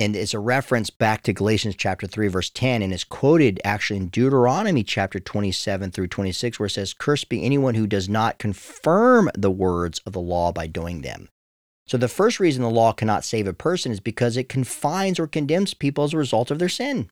and 0.02 0.16
it's 0.16 0.34
a 0.34 0.40
reference 0.40 0.90
back 0.90 1.22
to 1.22 1.32
Galatians 1.32 1.76
chapter 1.78 2.08
3 2.08 2.28
verse 2.28 2.50
10 2.50 2.82
and 2.82 2.92
is 2.92 3.04
quoted 3.04 3.62
actually 3.64 3.98
in 3.98 4.08
Deuteronomy 4.08 4.84
chapter 4.84 5.20
27 5.20 5.92
through 5.92 6.08
26 6.08 6.58
where 6.58 6.66
it 6.66 6.72
says 6.72 6.94
cursed 6.94 7.30
be 7.30 7.46
anyone 7.46 7.76
who 7.76 7.86
does 7.86 8.10
not 8.10 8.40
confirm 8.40 9.30
the 9.38 9.52
words 9.52 10.02
of 10.08 10.14
the 10.14 10.20
law 10.20 10.52
by 10.52 10.66
doing 10.66 11.02
them. 11.02 11.30
So 11.86 11.98
the 11.98 12.08
first 12.08 12.40
reason 12.40 12.64
the 12.64 12.70
law 12.70 12.94
cannot 12.94 13.24
save 13.24 13.46
a 13.46 13.54
person 13.54 13.92
is 13.92 14.00
because 14.00 14.38
it 14.38 14.50
confines 14.50 15.20
or 15.20 15.28
condemns 15.28 15.76
people 15.76 16.04
as 16.04 16.14
a 16.14 16.18
result 16.18 16.50
of 16.50 16.58
their 16.58 16.70
sin. 16.70 17.08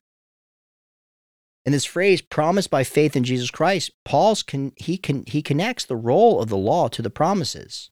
In 1.64 1.70
this 1.70 1.84
phrase 1.84 2.20
promised 2.20 2.70
by 2.70 2.82
faith 2.82 3.14
in 3.14 3.22
Jesus 3.22 3.52
Christ, 3.52 3.92
Paul's 4.04 4.42
can 4.42 4.72
he 4.76 4.96
can 4.96 5.24
he 5.28 5.42
connects 5.42 5.84
the 5.84 5.96
role 5.96 6.42
of 6.42 6.48
the 6.48 6.56
law 6.56 6.88
to 6.88 7.02
the 7.02 7.10
promises. 7.10 7.90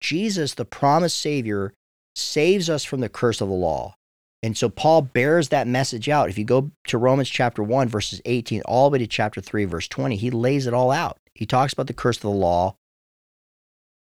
Jesus, 0.00 0.54
the 0.54 0.64
promised 0.64 1.20
savior, 1.20 1.72
saves 2.16 2.68
us 2.68 2.82
from 2.82 3.00
the 3.00 3.08
curse 3.08 3.40
of 3.40 3.48
the 3.48 3.54
law. 3.54 3.94
And 4.42 4.56
so 4.56 4.68
Paul 4.68 5.02
bears 5.02 5.48
that 5.48 5.66
message 5.66 6.08
out. 6.08 6.28
If 6.28 6.38
you 6.38 6.44
go 6.44 6.70
to 6.86 6.98
Romans 6.98 7.28
chapter 7.28 7.62
1, 7.62 7.88
verses 7.88 8.20
18, 8.24 8.62
all 8.62 8.88
the 8.88 8.94
way 8.94 8.98
to 8.98 9.06
chapter 9.06 9.40
3, 9.40 9.64
verse 9.64 9.88
20, 9.88 10.16
he 10.16 10.30
lays 10.30 10.66
it 10.66 10.74
all 10.74 10.90
out. 10.90 11.18
He 11.34 11.44
talks 11.44 11.72
about 11.72 11.88
the 11.88 11.92
curse 11.92 12.16
of 12.18 12.22
the 12.22 12.30
law. 12.30 12.76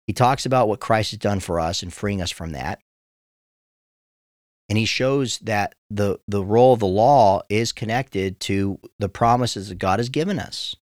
He 0.06 0.12
talks 0.12 0.46
about 0.46 0.68
what 0.68 0.80
Christ 0.80 1.10
has 1.10 1.18
done 1.18 1.40
for 1.40 1.58
us 1.58 1.82
and 1.82 1.92
freeing 1.92 2.22
us 2.22 2.30
from 2.30 2.52
that. 2.52 2.80
And 4.68 4.78
he 4.78 4.84
shows 4.84 5.38
that 5.40 5.74
the, 5.90 6.18
the 6.28 6.44
role 6.44 6.72
of 6.72 6.80
the 6.80 6.86
law 6.86 7.42
is 7.48 7.72
connected 7.72 8.38
to 8.40 8.78
the 8.98 9.08
promises 9.08 9.68
that 9.68 9.78
God 9.78 9.98
has 9.98 10.08
given 10.08 10.38
us. 10.38 10.76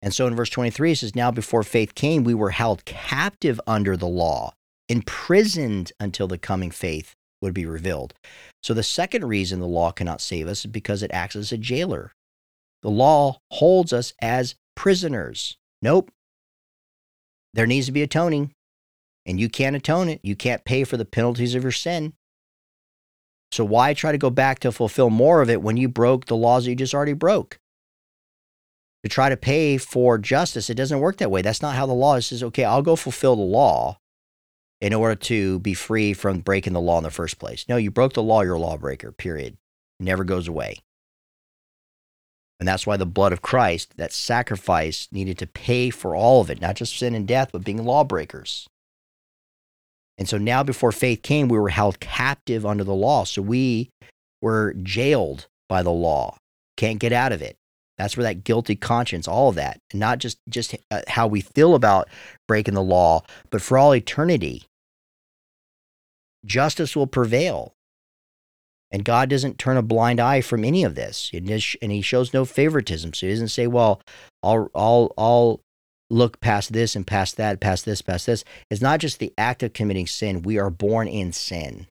And 0.00 0.14
so 0.14 0.26
in 0.26 0.34
verse 0.34 0.50
23, 0.50 0.92
it 0.92 0.96
says, 0.96 1.14
Now 1.14 1.30
before 1.30 1.62
faith 1.62 1.94
came, 1.94 2.24
we 2.24 2.34
were 2.34 2.50
held 2.50 2.84
captive 2.84 3.60
under 3.66 3.96
the 3.96 4.08
law, 4.08 4.52
imprisoned 4.88 5.92
until 6.00 6.26
the 6.26 6.38
coming 6.38 6.70
faith 6.70 7.15
would 7.40 7.54
be 7.54 7.66
revealed. 7.66 8.14
So 8.62 8.74
the 8.74 8.82
second 8.82 9.26
reason 9.26 9.60
the 9.60 9.66
law 9.66 9.92
cannot 9.92 10.20
save 10.20 10.48
us 10.48 10.64
is 10.64 10.70
because 10.70 11.02
it 11.02 11.10
acts 11.12 11.36
as 11.36 11.52
a 11.52 11.58
jailer. 11.58 12.12
The 12.82 12.90
law 12.90 13.38
holds 13.52 13.92
us 13.92 14.12
as 14.20 14.54
prisoners. 14.74 15.56
Nope. 15.82 16.10
There 17.54 17.66
needs 17.66 17.86
to 17.86 17.92
be 17.92 18.02
atoning, 18.02 18.52
and 19.24 19.40
you 19.40 19.48
can't 19.48 19.76
atone 19.76 20.08
it. 20.08 20.20
You 20.22 20.36
can't 20.36 20.64
pay 20.64 20.84
for 20.84 20.96
the 20.96 21.04
penalties 21.04 21.54
of 21.54 21.62
your 21.62 21.72
sin. 21.72 22.12
So 23.52 23.64
why 23.64 23.94
try 23.94 24.12
to 24.12 24.18
go 24.18 24.30
back 24.30 24.58
to 24.60 24.72
fulfill 24.72 25.10
more 25.10 25.40
of 25.40 25.48
it 25.48 25.62
when 25.62 25.76
you 25.76 25.88
broke 25.88 26.26
the 26.26 26.36
laws 26.36 26.64
that 26.64 26.70
you 26.70 26.76
just 26.76 26.94
already 26.94 27.12
broke? 27.12 27.58
To 29.02 29.08
try 29.08 29.28
to 29.28 29.36
pay 29.36 29.78
for 29.78 30.18
justice, 30.18 30.68
it 30.68 30.74
doesn't 30.74 31.00
work 31.00 31.18
that 31.18 31.30
way. 31.30 31.40
That's 31.40 31.62
not 31.62 31.76
how 31.76 31.86
the 31.86 31.92
law 31.92 32.16
is. 32.16 32.24
It 32.24 32.28
says, 32.28 32.42
okay, 32.42 32.64
I'll 32.64 32.82
go 32.82 32.96
fulfill 32.96 33.36
the 33.36 33.42
law, 33.42 33.98
in 34.80 34.92
order 34.92 35.14
to 35.14 35.58
be 35.60 35.74
free 35.74 36.12
from 36.12 36.40
breaking 36.40 36.72
the 36.72 36.80
law 36.80 36.98
in 36.98 37.04
the 37.04 37.10
first 37.10 37.38
place. 37.38 37.64
No, 37.68 37.76
you 37.76 37.90
broke 37.90 38.12
the 38.12 38.22
law, 38.22 38.42
you're 38.42 38.54
a 38.54 38.58
lawbreaker, 38.58 39.12
period. 39.12 39.56
It 39.98 40.04
never 40.04 40.24
goes 40.24 40.48
away. 40.48 40.80
And 42.58 42.66
that's 42.66 42.86
why 42.86 42.96
the 42.96 43.06
blood 43.06 43.32
of 43.32 43.42
Christ, 43.42 43.96
that 43.96 44.12
sacrifice, 44.12 45.08
needed 45.12 45.38
to 45.38 45.46
pay 45.46 45.90
for 45.90 46.14
all 46.14 46.40
of 46.40 46.50
it, 46.50 46.60
not 46.60 46.76
just 46.76 46.96
sin 46.96 47.14
and 47.14 47.28
death, 47.28 47.50
but 47.52 47.64
being 47.64 47.84
lawbreakers. 47.84 48.66
And 50.18 50.28
so 50.28 50.38
now, 50.38 50.62
before 50.62 50.92
faith 50.92 51.22
came, 51.22 51.48
we 51.48 51.58
were 51.58 51.68
held 51.68 52.00
captive 52.00 52.64
under 52.64 52.84
the 52.84 52.94
law. 52.94 53.24
So 53.24 53.42
we 53.42 53.90
were 54.40 54.74
jailed 54.82 55.48
by 55.68 55.82
the 55.82 55.90
law, 55.90 56.38
can't 56.76 56.98
get 56.98 57.12
out 57.12 57.32
of 57.32 57.42
it. 57.42 57.56
That's 57.98 58.16
where 58.16 58.24
that 58.24 58.44
guilty 58.44 58.76
conscience, 58.76 59.26
all 59.26 59.48
of 59.48 59.54
that, 59.54 59.80
not 59.94 60.18
just 60.18 60.38
just 60.48 60.76
uh, 60.90 61.02
how 61.08 61.26
we 61.26 61.40
feel 61.40 61.74
about 61.74 62.08
breaking 62.46 62.74
the 62.74 62.82
law, 62.82 63.22
but 63.50 63.62
for 63.62 63.78
all 63.78 63.94
eternity, 63.94 64.64
justice 66.44 66.94
will 66.94 67.06
prevail. 67.06 67.72
And 68.92 69.04
God 69.04 69.28
doesn't 69.28 69.58
turn 69.58 69.76
a 69.76 69.82
blind 69.82 70.20
eye 70.20 70.40
from 70.42 70.64
any 70.64 70.84
of 70.84 70.94
this, 70.94 71.30
and 71.32 71.92
He 71.92 72.02
shows 72.02 72.32
no 72.32 72.44
favoritism. 72.44 73.14
So 73.14 73.26
He 73.26 73.32
doesn't 73.32 73.48
say, 73.48 73.66
"Well, 73.66 74.00
I'll 74.42 74.70
I'll 74.74 75.12
I'll 75.16 75.60
look 76.08 76.38
past 76.40 76.72
this 76.72 76.94
and 76.94 77.06
past 77.06 77.36
that, 77.36 77.60
past 77.60 77.84
this, 77.84 78.02
past 78.02 78.26
this." 78.26 78.44
It's 78.70 78.82
not 78.82 79.00
just 79.00 79.18
the 79.18 79.32
act 79.38 79.62
of 79.62 79.72
committing 79.72 80.06
sin; 80.06 80.42
we 80.42 80.58
are 80.58 80.70
born 80.70 81.08
in 81.08 81.32
sin. 81.32 81.88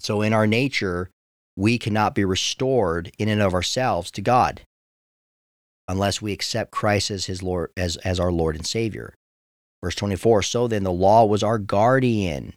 So 0.00 0.22
in 0.22 0.32
our 0.32 0.46
nature, 0.46 1.10
we 1.56 1.78
cannot 1.78 2.14
be 2.14 2.24
restored 2.24 3.12
in 3.18 3.28
and 3.28 3.42
of 3.42 3.54
ourselves 3.54 4.10
to 4.12 4.22
God 4.22 4.62
unless 5.88 6.22
we 6.22 6.32
accept 6.32 6.70
Christ 6.70 7.10
as 7.10 7.26
his 7.26 7.42
Lord 7.42 7.70
as, 7.76 7.96
as 7.98 8.20
our 8.20 8.30
Lord 8.30 8.56
and 8.56 8.66
Savior. 8.66 9.14
Verse 9.82 9.94
24, 9.94 10.42
so 10.42 10.68
then 10.68 10.84
the 10.84 10.92
law 10.92 11.24
was 11.24 11.42
our 11.42 11.58
guardian, 11.58 12.54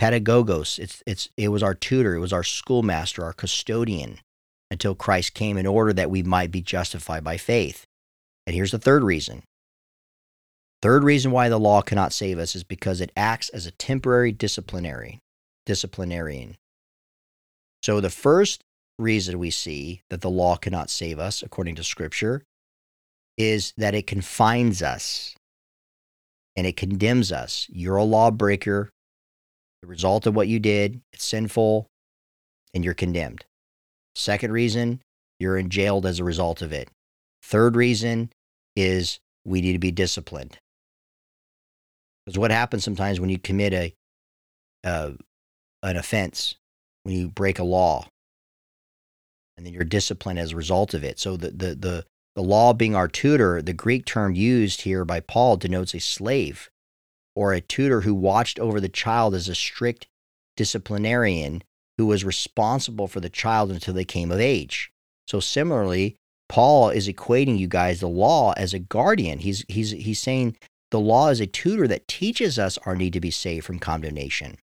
pedagogos, 0.00 0.78
it's, 0.78 1.02
it's, 1.06 1.28
it 1.36 1.48
was 1.48 1.62
our 1.62 1.74
tutor, 1.74 2.16
it 2.16 2.20
was 2.20 2.32
our 2.32 2.42
schoolmaster, 2.42 3.24
our 3.24 3.32
custodian, 3.32 4.18
until 4.70 4.96
Christ 4.96 5.34
came 5.34 5.56
in 5.56 5.66
order 5.66 5.92
that 5.92 6.10
we 6.10 6.24
might 6.24 6.50
be 6.50 6.60
justified 6.60 7.22
by 7.22 7.36
faith. 7.36 7.84
And 8.44 8.56
here's 8.56 8.72
the 8.72 8.78
third 8.78 9.04
reason 9.04 9.44
Third 10.82 11.04
reason 11.04 11.30
why 11.30 11.48
the 11.48 11.60
law 11.60 11.80
cannot 11.80 12.12
save 12.12 12.40
us 12.40 12.56
is 12.56 12.64
because 12.64 13.00
it 13.00 13.12
acts 13.16 13.48
as 13.50 13.66
a 13.66 13.70
temporary 13.70 14.32
disciplinary 14.32 15.20
disciplinarian. 15.64 16.56
So 17.82 18.00
the 18.00 18.10
first 18.10 18.62
reason 18.98 19.38
we 19.38 19.50
see 19.50 20.02
that 20.10 20.20
the 20.20 20.30
law 20.30 20.56
cannot 20.56 20.90
save 20.90 21.18
us 21.18 21.42
according 21.42 21.74
to 21.76 21.84
scripture 21.84 22.42
is 23.36 23.72
that 23.76 23.94
it 23.94 24.06
confines 24.06 24.82
us 24.82 25.34
and 26.54 26.66
it 26.66 26.76
condemns 26.76 27.32
us. 27.32 27.66
You're 27.70 27.96
a 27.96 28.04
lawbreaker. 28.04 28.90
The 29.80 29.88
result 29.88 30.26
of 30.26 30.36
what 30.36 30.48
you 30.48 30.60
did, 30.60 31.00
it's 31.12 31.24
sinful 31.24 31.88
and 32.72 32.84
you're 32.84 32.94
condemned. 32.94 33.44
Second 34.14 34.52
reason, 34.52 35.00
you're 35.40 35.56
in 35.56 35.70
jailed 35.70 36.06
as 36.06 36.20
a 36.20 36.24
result 36.24 36.62
of 36.62 36.72
it. 36.72 36.88
Third 37.42 37.74
reason 37.74 38.30
is 38.76 39.18
we 39.44 39.60
need 39.60 39.72
to 39.72 39.78
be 39.78 39.90
disciplined. 39.90 40.58
Because 42.24 42.38
what 42.38 42.52
happens 42.52 42.84
sometimes 42.84 43.18
when 43.18 43.30
you 43.30 43.38
commit 43.38 43.72
a, 43.72 43.92
uh, 44.84 45.12
an 45.82 45.96
offense, 45.96 46.54
when 47.02 47.14
you 47.14 47.28
break 47.28 47.58
a 47.58 47.64
law, 47.64 48.06
and 49.56 49.66
then 49.66 49.72
you're 49.72 49.84
disciplined 49.84 50.38
as 50.38 50.52
a 50.52 50.56
result 50.56 50.94
of 50.94 51.04
it. 51.04 51.18
So 51.18 51.36
the, 51.36 51.50
the, 51.50 51.74
the, 51.74 52.04
the 52.34 52.42
law 52.42 52.72
being 52.72 52.94
our 52.94 53.08
tutor, 53.08 53.60
the 53.60 53.72
Greek 53.72 54.06
term 54.06 54.34
used 54.34 54.82
here 54.82 55.04
by 55.04 55.20
Paul 55.20 55.56
denotes 55.56 55.94
a 55.94 56.00
slave 56.00 56.70
or 57.34 57.52
a 57.52 57.60
tutor 57.60 58.02
who 58.02 58.14
watched 58.14 58.58
over 58.58 58.80
the 58.80 58.88
child 58.88 59.34
as 59.34 59.48
a 59.48 59.54
strict 59.54 60.06
disciplinarian 60.56 61.62
who 61.98 62.06
was 62.06 62.24
responsible 62.24 63.06
for 63.06 63.20
the 63.20 63.30
child 63.30 63.70
until 63.70 63.94
they 63.94 64.04
came 64.04 64.30
of 64.30 64.40
age. 64.40 64.90
So 65.28 65.40
similarly, 65.40 66.16
Paul 66.48 66.90
is 66.90 67.08
equating 67.08 67.58
you 67.58 67.68
guys 67.68 68.00
the 68.00 68.08
law 68.08 68.52
as 68.56 68.74
a 68.74 68.78
guardian. 68.78 69.38
He's 69.38 69.64
he's 69.68 69.92
he's 69.92 70.20
saying 70.20 70.56
the 70.90 71.00
law 71.00 71.28
is 71.28 71.40
a 71.40 71.46
tutor 71.46 71.88
that 71.88 72.08
teaches 72.08 72.58
us 72.58 72.76
our 72.84 72.94
need 72.94 73.14
to 73.14 73.20
be 73.20 73.30
saved 73.30 73.64
from 73.64 73.78
condemnation. 73.78 74.58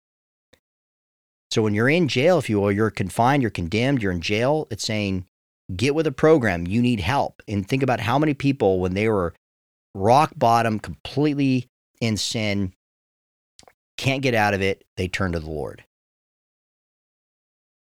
So 1.54 1.62
when 1.62 1.72
you're 1.72 1.88
in 1.88 2.08
jail, 2.08 2.36
if 2.38 2.50
you 2.50 2.58
will, 2.58 2.72
you're 2.72 2.90
confined, 2.90 3.40
you're 3.40 3.48
condemned, 3.48 4.02
you're 4.02 4.10
in 4.10 4.20
jail, 4.20 4.66
it's 4.72 4.84
saying, 4.84 5.24
get 5.76 5.94
with 5.94 6.04
a 6.04 6.10
program, 6.10 6.66
you 6.66 6.82
need 6.82 6.98
help. 6.98 7.44
And 7.46 7.64
think 7.64 7.84
about 7.84 8.00
how 8.00 8.18
many 8.18 8.34
people, 8.34 8.80
when 8.80 8.94
they 8.94 9.08
were 9.08 9.34
rock 9.94 10.32
bottom, 10.34 10.80
completely 10.80 11.68
in 12.00 12.16
sin, 12.16 12.72
can't 13.96 14.20
get 14.20 14.34
out 14.34 14.52
of 14.52 14.62
it, 14.62 14.82
they 14.96 15.06
turn 15.06 15.30
to 15.30 15.38
the 15.38 15.48
Lord. 15.48 15.84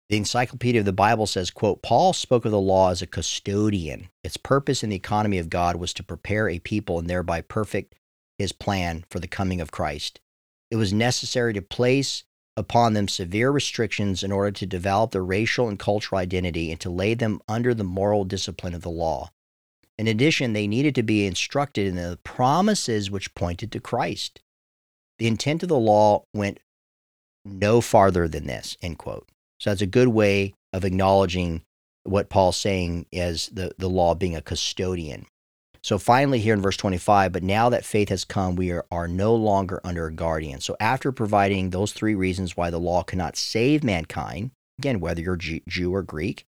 The 0.10 0.18
Encyclopedia 0.18 0.82
of 0.82 0.86
the 0.86 0.91
Bible 0.91 1.26
says, 1.26 1.50
quote, 1.50 1.82
Paul 1.82 2.12
spoke 2.12 2.44
of 2.44 2.52
the 2.52 2.60
law 2.60 2.91
as 2.91 3.02
a 3.02 3.08
custodian. 3.08 4.10
Its 4.22 4.36
purpose 4.36 4.84
in 4.84 4.89
the 4.89 4.98
economy 4.98 5.38
of 5.38 5.50
God 5.50 5.78
was 5.78 5.94
to 5.94 6.04
prepare 6.04 6.50
a 6.50 6.60
people 6.60 7.00
and 7.00 7.10
thereby 7.10 7.39
perfect 7.39 7.96
his 8.38 8.52
plan 8.52 9.06
for 9.10 9.22
the 9.22 9.30
coming 9.30 9.62
of 9.62 9.72
Christ. 9.72 10.20
It 10.70 10.76
was 10.76 10.91
necessary 10.91 11.54
to 11.54 11.62
place 11.62 12.26
upon 12.58 12.94
them 12.94 13.08
severe 13.08 13.52
restrictions 13.52 14.24
in 14.24 14.32
order 14.32 14.52
to 14.52 14.65
develop 14.65 15.12
their 15.12 15.24
racial 15.24 15.68
and 15.68 15.78
cultural 15.78 16.20
identity 16.20 16.72
and 16.72 16.80
to 16.80 16.89
lay 16.89 17.13
them 17.13 17.41
under 17.48 17.74
the 17.74 17.84
moral 17.84 18.24
discipline 18.24 18.74
of 18.74 18.82
the 18.82 18.89
law. 18.89 19.30
In 19.98 20.08
addition, 20.08 20.54
they 20.54 20.68
needed 20.68 20.96
to 20.96 21.04
be 21.04 21.26
instructed 21.26 21.88
in 21.88 21.96
the 21.96 22.20
promises 22.24 23.12
which 23.12 23.36
pointed 23.36 23.72
to 23.72 23.80
Christ. 23.80 24.41
The 25.20 25.28
intent 25.28 25.63
of 25.63 25.70
the 25.70 25.80
law 25.80 26.24
went 26.34 26.60
no 27.46 27.80
farther 27.80 28.28
than 28.28 28.48
this, 28.48 28.78
end 28.82 28.98
quote. 28.98 29.28
So 29.60 29.70
that's 29.70 29.82
a 29.82 29.88
good 29.88 30.10
way 30.10 30.54
of 30.74 30.84
acknowledging 30.84 31.62
what 32.04 32.30
Paul's 32.30 32.58
saying 32.58 33.06
as 33.13 33.48
the, 33.48 33.74
the 33.78 33.89
law 33.89 34.15
being 34.15 34.36
a 34.36 34.41
custodian. 34.41 35.28
So 35.86 36.00
finally, 36.00 36.39
here 36.39 36.56
in 36.56 36.63
verse 36.63 36.78
25, 36.78 37.32
but 37.32 37.43
now 37.43 37.69
that 37.69 37.86
faith 37.86 38.10
has 38.10 38.26
come, 38.26 38.56
we 38.56 38.71
are, 38.71 38.88
are 38.89 39.08
no 39.08 39.36
longer 39.36 39.82
under 39.84 40.08
a 40.08 40.12
guardian. 40.12 40.60
So 40.60 40.76
after 40.80 41.12
providing 41.12 41.69
those 41.69 41.93
three 41.93 42.15
reasons 42.15 42.58
why 42.58 42.71
the 42.71 42.80
law 42.80 43.04
cannot 43.04 43.38
save 43.38 43.84
mankind, 43.84 44.50
again, 44.80 45.00
whether 45.00 45.21
you're 45.21 45.36
Jew 45.36 45.93
or 45.93 46.02
Greek, 46.02 46.43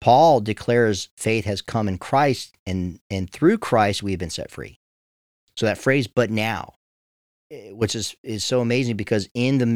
Paul 0.00 0.40
declares 0.40 1.10
faith 1.18 1.44
has 1.44 1.60
come 1.60 1.86
in 1.86 1.98
Christ, 1.98 2.54
and, 2.64 2.98
and 3.10 3.28
through 3.28 3.58
Christ 3.58 4.02
we've 4.02 4.18
been 4.18 4.30
set 4.30 4.50
free. 4.50 4.78
So 5.58 5.66
that 5.66 5.76
phrase, 5.76 6.06
but 6.06 6.30
now, 6.30 6.76
eh, 7.50 7.72
which 7.72 7.94
is, 7.94 8.16
is 8.22 8.42
so 8.42 8.62
amazing 8.62 8.96
because 8.96 9.28
in 9.34 9.58
the 9.58 9.66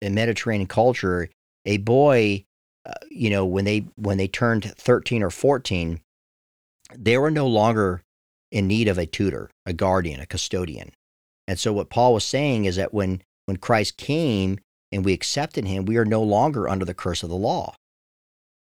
Mediterranean 0.00 0.68
culture, 0.68 1.28
a 1.66 1.78
boy, 1.78 2.44
uh, 2.86 2.92
you 3.10 3.30
know, 3.30 3.44
when 3.44 3.64
they 3.64 3.88
when 3.96 4.16
they 4.16 4.28
turned 4.28 4.62
13 4.76 5.24
or 5.24 5.30
14, 5.30 6.00
they 6.96 7.18
were 7.18 7.32
no 7.32 7.48
longer 7.48 8.04
in 8.50 8.66
need 8.66 8.88
of 8.88 8.98
a 8.98 9.06
tutor, 9.06 9.50
a 9.66 9.72
guardian, 9.72 10.20
a 10.20 10.26
custodian. 10.26 10.92
And 11.46 11.58
so 11.58 11.72
what 11.72 11.90
Paul 11.90 12.14
was 12.14 12.24
saying 12.24 12.64
is 12.64 12.76
that 12.76 12.94
when 12.94 13.22
when 13.46 13.56
Christ 13.56 13.96
came 13.96 14.58
and 14.92 15.04
we 15.04 15.14
accepted 15.14 15.66
him, 15.66 15.86
we 15.86 15.96
are 15.96 16.04
no 16.04 16.22
longer 16.22 16.68
under 16.68 16.84
the 16.84 16.94
curse 16.94 17.22
of 17.22 17.30
the 17.30 17.36
law. 17.36 17.74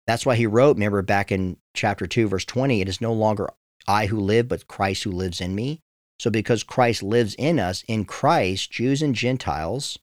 That's 0.07 0.27
why 0.27 0.37
he 0.37 0.47
wrote, 0.47 0.77
remember 0.77 1.01
back 1.01 1.33
in 1.33 1.57
chapter 1.73 2.07
2 2.07 2.29
verse 2.29 2.45
20, 2.45 2.81
it 2.83 2.89
is 2.89 3.01
no 3.01 3.13
longer 3.13 3.49
I 3.87 4.07
who 4.07 4.21
live 4.21 4.49
but 4.49 4.69
Christ 4.69 5.05
who 5.05 5.11
lives 5.11 5.41
in 5.41 5.55
me. 5.55 5.81
So 6.19 6.31
because 6.31 6.63
Christ 6.63 7.03
lives 7.03 7.35
in 7.35 7.59
us, 7.59 7.83
in 7.89 8.05
Christ, 8.05 8.71
Jews 8.71 9.03
and 9.03 9.15
Gentiles 9.15 9.99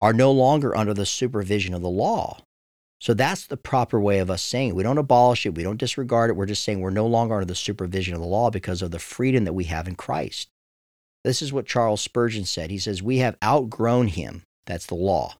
are 0.00 0.12
no 0.12 0.30
longer 0.30 0.76
under 0.76 0.94
the 0.94 1.06
supervision 1.06 1.74
of 1.74 1.82
the 1.82 1.88
law. 1.88 2.40
So 3.00 3.12
that's 3.12 3.46
the 3.46 3.56
proper 3.56 4.00
way 4.00 4.18
of 4.18 4.30
us 4.30 4.42
saying 4.42 4.70
it. 4.70 4.76
We 4.76 4.82
don't 4.82 4.98
abolish 4.98 5.44
it, 5.46 5.54
we 5.54 5.62
don't 5.62 5.78
disregard 5.78 6.30
it. 6.30 6.34
We're 6.34 6.46
just 6.46 6.64
saying 6.64 6.80
we're 6.80 6.90
no 6.90 7.06
longer 7.06 7.34
under 7.34 7.44
the 7.44 7.54
supervision 7.54 8.14
of 8.14 8.20
the 8.20 8.26
law 8.26 8.50
because 8.50 8.82
of 8.82 8.90
the 8.90 8.98
freedom 8.98 9.44
that 9.44 9.52
we 9.52 9.64
have 9.64 9.86
in 9.88 9.94
Christ. 9.94 10.48
This 11.24 11.40
is 11.40 11.52
what 11.52 11.66
Charles 11.66 12.02
Spurgeon 12.02 12.44
said. 12.44 12.70
He 12.70 12.78
says, 12.78 13.02
We 13.02 13.18
have 13.18 13.36
outgrown 13.42 14.08
him. 14.08 14.42
That's 14.66 14.86
the 14.86 14.94
law. 14.94 15.36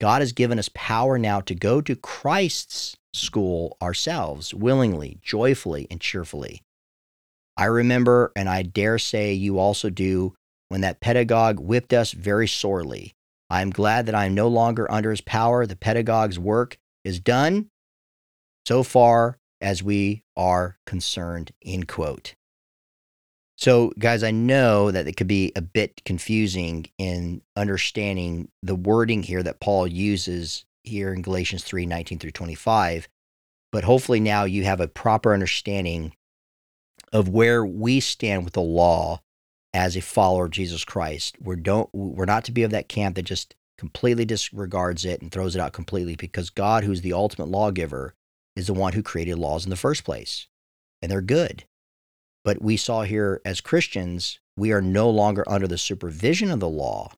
God 0.00 0.22
has 0.22 0.32
given 0.32 0.58
us 0.58 0.70
power 0.74 1.18
now 1.18 1.40
to 1.42 1.54
go 1.54 1.80
to 1.80 1.94
Christ's 1.94 2.96
school 3.12 3.76
ourselves, 3.82 4.54
willingly, 4.54 5.18
joyfully, 5.22 5.86
and 5.90 6.00
cheerfully. 6.00 6.62
I 7.56 7.66
remember, 7.66 8.32
and 8.34 8.48
I 8.48 8.62
dare 8.62 8.98
say 8.98 9.34
you 9.34 9.58
also 9.58 9.90
do, 9.90 10.34
when 10.68 10.80
that 10.80 11.00
pedagogue 11.00 11.60
whipped 11.60 11.92
us 11.92 12.12
very 12.12 12.48
sorely. 12.48 13.12
I 13.50 13.62
am 13.62 13.70
glad 13.70 14.06
that 14.06 14.14
I 14.14 14.26
am 14.26 14.34
no 14.34 14.48
longer 14.48 14.90
under 14.90 15.10
his 15.10 15.20
power. 15.20 15.66
The 15.66 15.76
pedagogue's 15.76 16.38
work 16.38 16.78
is 17.04 17.18
done 17.18 17.70
so 18.64 18.82
far 18.82 19.38
as 19.60 19.82
we 19.82 20.22
are 20.36 20.78
concerned, 20.86 21.50
end 21.64 21.88
quote. 21.88 22.34
So, 23.58 23.92
guys, 23.98 24.22
I 24.22 24.30
know 24.30 24.90
that 24.90 25.06
it 25.06 25.16
could 25.16 25.26
be 25.26 25.52
a 25.54 25.60
bit 25.60 26.02
confusing 26.04 26.86
in 26.96 27.42
understanding 27.56 28.48
the 28.62 28.74
wording 28.74 29.22
here 29.22 29.42
that 29.42 29.60
Paul 29.60 29.86
uses 29.86 30.64
here 30.82 31.12
in 31.12 31.20
Galatians 31.20 31.64
3 31.64 31.84
19 31.84 32.18
through 32.18 32.30
25. 32.30 33.08
But 33.72 33.84
hopefully 33.84 34.20
now 34.20 34.44
you 34.44 34.64
have 34.64 34.80
a 34.80 34.88
proper 34.88 35.34
understanding 35.34 36.14
of 37.12 37.28
where 37.28 37.64
we 37.64 38.00
stand 38.00 38.44
with 38.44 38.54
the 38.54 38.62
law 38.62 39.20
as 39.72 39.96
a 39.96 40.00
follower 40.00 40.46
of 40.46 40.50
Jesus 40.50 40.84
Christ. 40.84 41.36
We're 41.40 41.56
don't 41.56 41.88
we're 41.92 42.24
not 42.24 42.44
to 42.44 42.52
be 42.52 42.62
of 42.62 42.70
that 42.72 42.88
camp 42.88 43.16
that 43.16 43.22
just 43.22 43.54
completely 43.78 44.24
disregards 44.24 45.04
it 45.04 45.22
and 45.22 45.32
throws 45.32 45.56
it 45.56 45.60
out 45.60 45.72
completely 45.72 46.16
because 46.16 46.50
God, 46.50 46.84
who's 46.84 47.00
the 47.00 47.12
ultimate 47.12 47.48
lawgiver, 47.48 48.14
is 48.54 48.66
the 48.66 48.74
one 48.74 48.92
who 48.92 49.02
created 49.02 49.38
laws 49.38 49.64
in 49.64 49.70
the 49.70 49.76
first 49.76 50.04
place. 50.04 50.48
And 51.00 51.10
they're 51.10 51.22
good. 51.22 51.64
But 52.44 52.60
we 52.60 52.76
saw 52.76 53.02
here 53.02 53.40
as 53.44 53.60
Christians, 53.60 54.38
we 54.56 54.72
are 54.72 54.82
no 54.82 55.08
longer 55.08 55.44
under 55.48 55.66
the 55.66 55.78
supervision 55.78 56.50
of 56.50 56.60
the 56.60 56.68
law. 56.68 57.12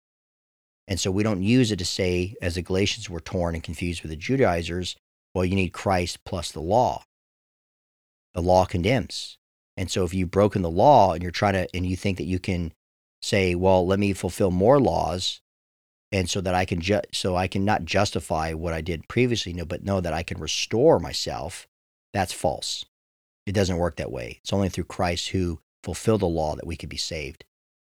And 0.87 1.01
so 1.01 1.11
we 1.11 1.23
don't 1.23 1.43
use 1.43 1.73
it 1.73 1.79
to 1.79 1.85
say, 1.85 2.35
as 2.43 2.57
the 2.57 2.63
Galatians 2.63 3.09
were 3.09 3.21
torn 3.21 3.55
and 3.55 3.63
confused 3.63 4.03
with 4.03 4.11
the 4.11 4.17
Judaizers, 4.17 4.97
well, 5.35 5.45
you 5.45 5.55
need 5.55 5.73
Christ 5.73 6.25
plus 6.25 6.53
the 6.53 6.61
law. 6.61 7.05
The 8.35 8.43
law 8.43 8.65
condemns. 8.65 9.39
And 9.77 9.91
so 9.91 10.05
if 10.05 10.13
you've 10.13 10.31
broken 10.31 10.63
the 10.63 10.71
law 10.71 11.13
and 11.13 11.23
you're 11.23 11.33
trying 11.33 11.55
to, 11.55 11.69
and 11.75 11.87
you 11.87 11.97
think 11.97 12.19
that 12.19 12.25
you 12.25 12.39
can 12.39 12.73
say, 13.23 13.55
well, 13.55 13.87
let 13.87 13.99
me 13.99 14.13
fulfill 14.13 14.51
more 14.51 14.81
laws, 14.81 15.41
and 16.11 16.29
so 16.29 16.41
that 16.43 16.55
I 16.55 16.65
can 16.65 16.81
ju- 16.81 17.01
so 17.13 17.37
I 17.37 17.49
can 17.49 17.65
not 17.65 17.85
justify 17.85 18.53
what 18.53 18.75
I 18.75 18.83
did 18.83 19.09
previously, 19.09 19.53
no, 19.53 19.65
but 19.65 19.85
know 19.85 20.01
that 20.01 20.13
I 20.13 20.23
can 20.23 20.39
restore 20.39 20.99
myself, 20.99 21.67
that's 22.13 22.33
false. 22.33 22.85
It 23.47 23.53
doesn't 23.53 23.79
work 23.79 23.97
that 23.97 24.13
way. 24.13 24.41
It's 24.43 24.53
only 24.53 24.69
through 24.69 24.85
Christ 24.85 25.31
who 25.31 25.61
fulfilled 25.83 26.21
the 26.21 26.27
law 26.27 26.55
that 26.55 26.67
we 26.67 26.77
could 26.77 26.91
be 26.91 26.97
saved. 26.97 27.45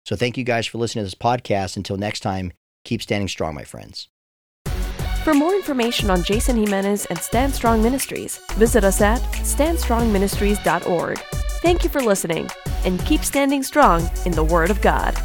So 0.04 0.16
thank 0.16 0.38
you 0.38 0.44
guys 0.44 0.66
for 0.66 0.78
listening 0.78 1.02
to 1.02 1.06
this 1.06 1.14
podcast. 1.14 1.76
Until 1.76 1.96
next 1.96 2.20
time, 2.20 2.52
keep 2.84 3.02
standing 3.02 3.28
strong, 3.28 3.54
my 3.54 3.64
friends. 3.64 4.08
For 5.24 5.34
more 5.34 5.54
information 5.54 6.10
on 6.10 6.22
Jason 6.22 6.56
Jimenez 6.56 7.06
and 7.06 7.18
Stand 7.18 7.52
Strong 7.52 7.82
Ministries, 7.82 8.38
visit 8.52 8.84
us 8.84 9.00
at 9.00 9.20
standstrongministries.org. 9.20 11.45
Thank 11.66 11.83
you 11.83 11.90
for 11.90 12.00
listening 12.00 12.48
and 12.85 13.05
keep 13.05 13.24
standing 13.24 13.64
strong 13.64 14.09
in 14.24 14.31
the 14.31 14.44
Word 14.44 14.70
of 14.70 14.81
God. 14.81 15.16